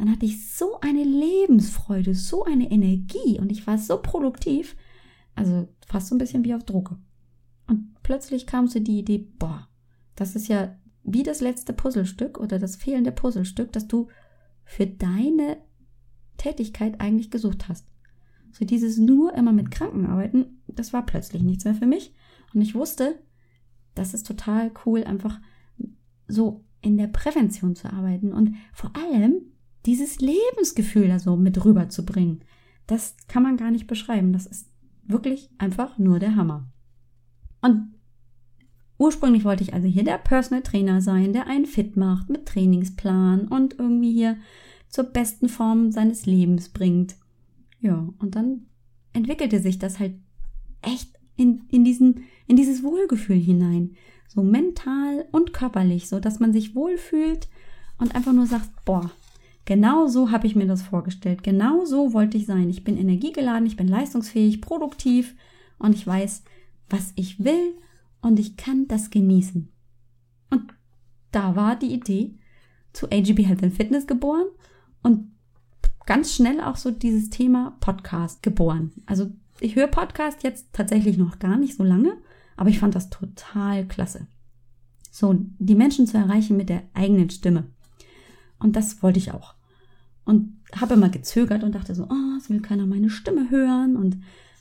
dann 0.00 0.10
hatte 0.10 0.24
ich 0.24 0.50
so 0.56 0.80
eine 0.80 1.04
Lebensfreude, 1.04 2.14
so 2.14 2.44
eine 2.44 2.70
Energie 2.70 3.38
und 3.38 3.52
ich 3.52 3.66
war 3.66 3.76
so 3.76 4.00
produktiv, 4.00 4.74
also 5.34 5.68
fast 5.86 6.08
so 6.08 6.14
ein 6.14 6.18
bisschen 6.18 6.42
wie 6.42 6.54
auf 6.54 6.64
Drucke. 6.64 6.96
Und 7.66 8.02
plötzlich 8.02 8.46
kam 8.46 8.66
so 8.66 8.80
die 8.80 9.00
Idee, 9.00 9.28
boah, 9.38 9.68
das 10.16 10.36
ist 10.36 10.48
ja 10.48 10.74
wie 11.02 11.22
das 11.22 11.42
letzte 11.42 11.74
Puzzlestück 11.74 12.40
oder 12.40 12.58
das 12.58 12.76
fehlende 12.76 13.12
Puzzlestück, 13.12 13.72
das 13.72 13.88
du 13.88 14.08
für 14.64 14.86
deine 14.86 15.58
Tätigkeit 16.38 16.98
eigentlich 16.98 17.30
gesucht 17.30 17.68
hast. 17.68 17.86
So 18.52 18.64
dieses 18.64 18.96
nur 18.96 19.34
immer 19.34 19.52
mit 19.52 19.70
Kranken 19.70 20.06
arbeiten, 20.06 20.62
das 20.66 20.94
war 20.94 21.04
plötzlich 21.04 21.42
nichts 21.42 21.64
mehr 21.64 21.74
für 21.74 21.86
mich. 21.86 22.14
Und 22.54 22.62
ich 22.62 22.74
wusste, 22.74 23.22
das 23.94 24.14
ist 24.14 24.26
total 24.26 24.72
cool, 24.86 25.04
einfach 25.04 25.38
so 26.26 26.64
in 26.80 26.96
der 26.96 27.08
Prävention 27.08 27.76
zu 27.76 27.92
arbeiten 27.92 28.32
und 28.32 28.56
vor 28.72 28.92
allem 28.96 29.42
dieses 29.86 30.20
Lebensgefühl 30.20 31.08
da 31.08 31.18
so 31.18 31.36
mit 31.36 31.64
rüberzubringen, 31.64 32.42
das 32.86 33.16
kann 33.28 33.42
man 33.42 33.56
gar 33.56 33.70
nicht 33.70 33.86
beschreiben. 33.86 34.32
Das 34.32 34.46
ist 34.46 34.68
wirklich 35.04 35.50
einfach 35.58 35.98
nur 35.98 36.18
der 36.18 36.36
Hammer. 36.36 36.68
Und 37.62 37.94
ursprünglich 38.98 39.44
wollte 39.44 39.62
ich 39.62 39.74
also 39.74 39.86
hier 39.86 40.04
der 40.04 40.18
Personal 40.18 40.62
Trainer 40.62 41.00
sein, 41.00 41.32
der 41.32 41.46
einen 41.46 41.66
fit 41.66 41.96
macht 41.96 42.28
mit 42.28 42.46
Trainingsplan 42.46 43.48
und 43.48 43.78
irgendwie 43.78 44.12
hier 44.12 44.36
zur 44.88 45.04
besten 45.04 45.48
Form 45.48 45.92
seines 45.92 46.26
Lebens 46.26 46.68
bringt. 46.68 47.16
Ja, 47.80 48.08
und 48.18 48.34
dann 48.34 48.66
entwickelte 49.12 49.60
sich 49.60 49.78
das 49.78 49.98
halt 49.98 50.14
echt 50.82 51.18
in, 51.36 51.62
in, 51.70 51.84
diesen, 51.84 52.24
in 52.46 52.56
dieses 52.56 52.82
Wohlgefühl 52.82 53.38
hinein. 53.38 53.94
So 54.28 54.42
mental 54.42 55.26
und 55.32 55.52
körperlich, 55.52 56.08
so 56.08 56.20
dass 56.20 56.38
man 56.38 56.52
sich 56.52 56.74
wohlfühlt 56.74 57.48
und 57.98 58.14
einfach 58.14 58.32
nur 58.32 58.46
sagt, 58.46 58.84
boah, 58.84 59.10
Genau 59.70 60.08
so 60.08 60.32
habe 60.32 60.48
ich 60.48 60.56
mir 60.56 60.66
das 60.66 60.82
vorgestellt. 60.82 61.44
Genau 61.44 61.84
so 61.84 62.12
wollte 62.12 62.36
ich 62.36 62.44
sein. 62.44 62.68
Ich 62.70 62.82
bin 62.82 62.96
energiegeladen, 62.96 63.68
ich 63.68 63.76
bin 63.76 63.86
leistungsfähig, 63.86 64.60
produktiv 64.60 65.36
und 65.78 65.94
ich 65.94 66.04
weiß, 66.04 66.42
was 66.88 67.12
ich 67.14 67.44
will 67.44 67.76
und 68.20 68.40
ich 68.40 68.56
kann 68.56 68.88
das 68.88 69.10
genießen. 69.10 69.70
Und 70.50 70.74
da 71.30 71.54
war 71.54 71.76
die 71.76 71.94
Idee 71.94 72.34
zu 72.92 73.06
AGB 73.12 73.44
Health 73.44 73.62
and 73.62 73.72
Fitness 73.72 74.08
geboren 74.08 74.46
und 75.04 75.30
ganz 76.04 76.34
schnell 76.34 76.60
auch 76.60 76.74
so 76.74 76.90
dieses 76.90 77.30
Thema 77.30 77.76
Podcast 77.78 78.42
geboren. 78.42 78.90
Also 79.06 79.30
ich 79.60 79.76
höre 79.76 79.86
Podcast 79.86 80.42
jetzt 80.42 80.66
tatsächlich 80.72 81.16
noch 81.16 81.38
gar 81.38 81.56
nicht 81.56 81.76
so 81.76 81.84
lange, 81.84 82.18
aber 82.56 82.70
ich 82.70 82.80
fand 82.80 82.96
das 82.96 83.08
total 83.08 83.86
klasse. 83.86 84.26
So, 85.12 85.32
die 85.60 85.76
Menschen 85.76 86.08
zu 86.08 86.16
erreichen 86.16 86.56
mit 86.56 86.70
der 86.70 86.82
eigenen 86.92 87.30
Stimme. 87.30 87.68
Und 88.58 88.74
das 88.74 89.00
wollte 89.04 89.20
ich 89.20 89.30
auch 89.30 89.59
und 90.24 90.60
habe 90.74 90.94
immer 90.94 91.08
gezögert 91.08 91.64
und 91.64 91.74
dachte 91.74 91.94
so, 91.94 92.04
oh, 92.04 92.36
es 92.38 92.50
will 92.50 92.60
keiner 92.60 92.86
meine 92.86 93.10
Stimme 93.10 93.50
hören. 93.50 93.96
Und 93.96 94.18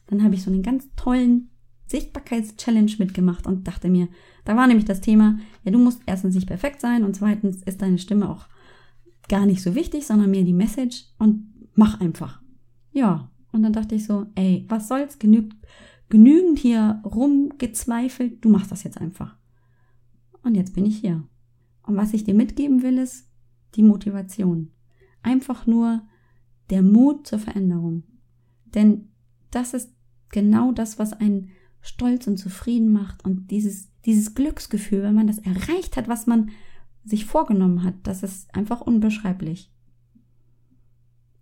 dann 0.07 0.23
habe 0.23 0.35
ich 0.35 0.43
so 0.43 0.51
einen 0.51 0.63
ganz 0.63 0.87
tollen 0.95 1.49
Sichtbarkeitschallenge 1.87 2.93
mitgemacht 2.99 3.47
und 3.47 3.67
dachte 3.67 3.89
mir, 3.89 4.07
da 4.45 4.55
war 4.55 4.67
nämlich 4.67 4.85
das 4.85 5.01
Thema, 5.01 5.39
ja, 5.63 5.71
du 5.71 5.79
musst 5.79 6.01
erstens 6.05 6.35
nicht 6.35 6.47
perfekt 6.47 6.81
sein 6.81 7.03
und 7.03 7.15
zweitens 7.15 7.63
ist 7.63 7.81
deine 7.81 7.97
Stimme 7.97 8.29
auch 8.29 8.47
gar 9.27 9.45
nicht 9.45 9.61
so 9.61 9.75
wichtig, 9.75 10.05
sondern 10.05 10.31
mehr 10.31 10.43
die 10.43 10.53
Message 10.53 11.05
und 11.17 11.47
mach 11.75 11.99
einfach. 11.99 12.41
Ja, 12.91 13.29
und 13.51 13.63
dann 13.63 13.73
dachte 13.73 13.95
ich 13.95 14.05
so, 14.05 14.27
ey, 14.35 14.65
was 14.67 14.87
soll's, 14.87 15.19
genügt, 15.19 15.55
genügend 16.09 16.59
hier 16.59 17.01
rumgezweifelt, 17.05 18.43
du 18.43 18.49
machst 18.49 18.71
das 18.71 18.83
jetzt 18.83 18.99
einfach. 18.99 19.35
Und 20.43 20.55
jetzt 20.55 20.73
bin 20.75 20.85
ich 20.85 20.97
hier. 20.97 21.23
Und 21.83 21.97
was 21.97 22.13
ich 22.13 22.23
dir 22.23 22.33
mitgeben 22.33 22.83
will, 22.83 22.97
ist 22.97 23.27
die 23.75 23.83
Motivation. 23.83 24.71
Einfach 25.21 25.65
nur 25.65 26.01
der 26.69 26.81
Mut 26.81 27.27
zur 27.27 27.39
Veränderung. 27.39 28.03
Denn 28.65 29.09
das 29.51 29.73
ist 29.73 29.91
genau 30.29 30.71
das, 30.71 30.99
was 30.99 31.13
einen 31.13 31.49
stolz 31.81 32.27
und 32.27 32.37
zufrieden 32.37 32.91
macht 32.91 33.23
und 33.25 33.51
dieses, 33.51 33.89
dieses 34.05 34.35
Glücksgefühl, 34.35 35.03
wenn 35.03 35.15
man 35.15 35.27
das 35.27 35.39
erreicht 35.39 35.97
hat, 35.97 36.07
was 36.07 36.27
man 36.27 36.51
sich 37.03 37.25
vorgenommen 37.25 37.83
hat, 37.83 37.95
das 38.03 38.23
ist 38.23 38.53
einfach 38.53 38.81
unbeschreiblich. 38.81 39.71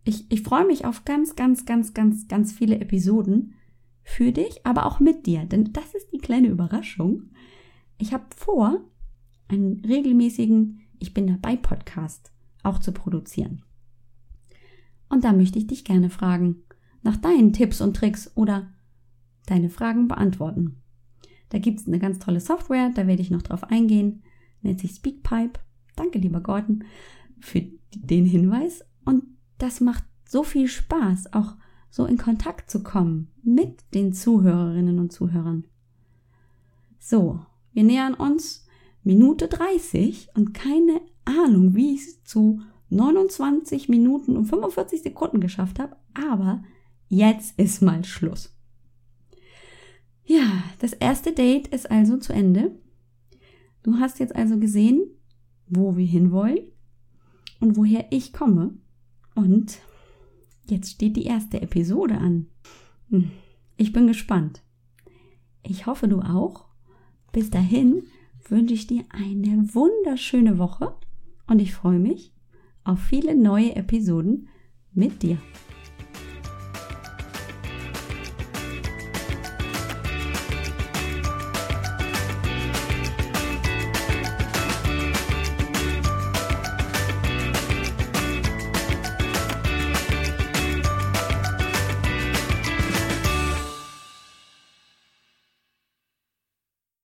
Ich, 0.04 0.32
ich 0.32 0.42
freue 0.42 0.66
mich 0.66 0.86
auf 0.86 1.04
ganz, 1.04 1.36
ganz, 1.36 1.66
ganz, 1.66 1.94
ganz, 1.94 2.28
ganz 2.28 2.54
viele 2.54 2.80
Episoden 2.80 3.56
für 4.04 4.32
dich, 4.32 4.66
aber 4.66 4.86
auch 4.86 5.00
mit 5.00 5.26
dir, 5.26 5.46
denn 5.46 5.74
das 5.74 5.94
ist 5.94 6.14
die 6.14 6.20
kleine 6.20 6.48
Überraschung. 6.48 7.24
Ich 7.98 8.14
habe 8.14 8.26
vor, 8.36 8.86
einen 9.50 9.84
regelmäßigen 9.86 10.82
Ich 11.00 11.14
bin 11.14 11.28
dabei 11.28 11.58
Podcast 11.58 12.32
auch 12.64 12.80
zu 12.80 12.92
produzieren. 12.92 13.64
Und 15.10 15.24
da 15.24 15.34
möchte 15.34 15.58
ich 15.58 15.68
dich 15.68 15.84
gerne 15.84 16.10
fragen, 16.10 16.64
nach 17.04 17.18
deinen 17.18 17.54
Tipps 17.54 17.82
und 17.82 17.96
Tricks 17.96 18.32
oder 18.36 18.68
deine 19.46 19.70
Fragen 19.70 20.08
beantworten. 20.08 20.82
Da 21.50 21.60
gibt 21.60 21.80
es 21.80 21.88
eine 21.88 22.00
ganz 22.00 22.20
tolle 22.20 22.42
Software, 22.42 22.92
da 22.94 23.08
werde 23.08 23.22
ich 23.22 23.32
noch 23.32 23.42
drauf 23.42 23.64
eingehen, 23.64 24.24
nennt 24.62 24.80
sich 24.80 24.92
Speakpipe. 24.92 25.60
Danke, 25.96 26.20
lieber 26.20 26.42
Gordon, 26.42 26.84
für 27.40 27.64
den 27.96 28.26
Hinweis. 28.26 28.84
Und 29.06 29.24
das 29.58 29.80
macht 29.80 30.04
so 30.28 30.44
viel 30.44 30.68
Spaß, 30.68 31.34
auch 31.34 31.56
so 31.90 32.06
in 32.06 32.18
Kontakt 32.18 32.70
zu 32.70 32.84
kommen 32.84 33.30
mit 33.44 33.84
den 33.94 34.14
Zuhörerinnen 34.14 35.00
und 35.00 35.12
Zuhörern. 35.12 35.66
So, 37.00 37.40
wir 37.72 37.84
nähern 37.84 38.14
uns 38.14 38.68
Minute 39.04 39.48
30 39.48 40.30
und 40.36 40.54
keine 40.54 41.00
Ahnung, 41.24 41.76
wie 41.76 41.96
es 41.96 42.24
zu 42.24 42.62
29 42.90 43.90
Minuten 43.90 44.38
und 44.38 44.46
45 44.46 45.02
Sekunden 45.02 45.42
geschafft 45.42 45.80
habe, 45.80 45.96
aber 46.14 46.64
jetzt 47.10 47.60
ist 47.60 47.82
mal 47.82 48.04
Schluss. 48.04 48.56
Ja, 50.24 50.64
das 50.80 50.94
erste 50.94 51.32
Date 51.32 51.68
ist 51.68 51.90
also 51.90 52.18
zu 52.18 52.34
Ende. 52.34 52.78
Du 53.84 53.96
hast 53.96 54.20
jetzt 54.20 54.36
also 54.36 54.58
gesehen, 54.58 55.02
wo 55.68 55.96
wir 55.96 56.06
hinwollen 56.06 56.60
und 57.60 57.78
woher 57.78 58.08
ich 58.12 58.34
komme. 58.34 58.76
Und 59.36 59.80
jetzt 60.66 60.92
steht 60.92 61.16
die 61.16 61.26
erste 61.26 61.62
Episode 61.62 62.18
an. 62.18 62.48
Hm, 63.10 63.32
ich 63.78 63.94
bin 63.94 64.08
gespannt. 64.08 64.64
Ich 65.64 65.86
hoffe, 65.86 66.08
du 66.08 66.20
auch. 66.22 66.66
Bis 67.32 67.50
dahin 67.50 68.04
wünsche 68.50 68.74
ich 68.74 68.88
dir 68.88 69.06
eine 69.10 69.74
wunderschöne 69.74 70.58
Woche 70.58 70.96
und 71.48 71.60
ich 71.60 71.74
freue 71.74 72.00
mich 72.00 72.34
auf 72.88 73.00
viele 73.00 73.36
neue 73.36 73.76
Episoden 73.76 74.48
mit 74.94 75.22
dir. 75.22 75.38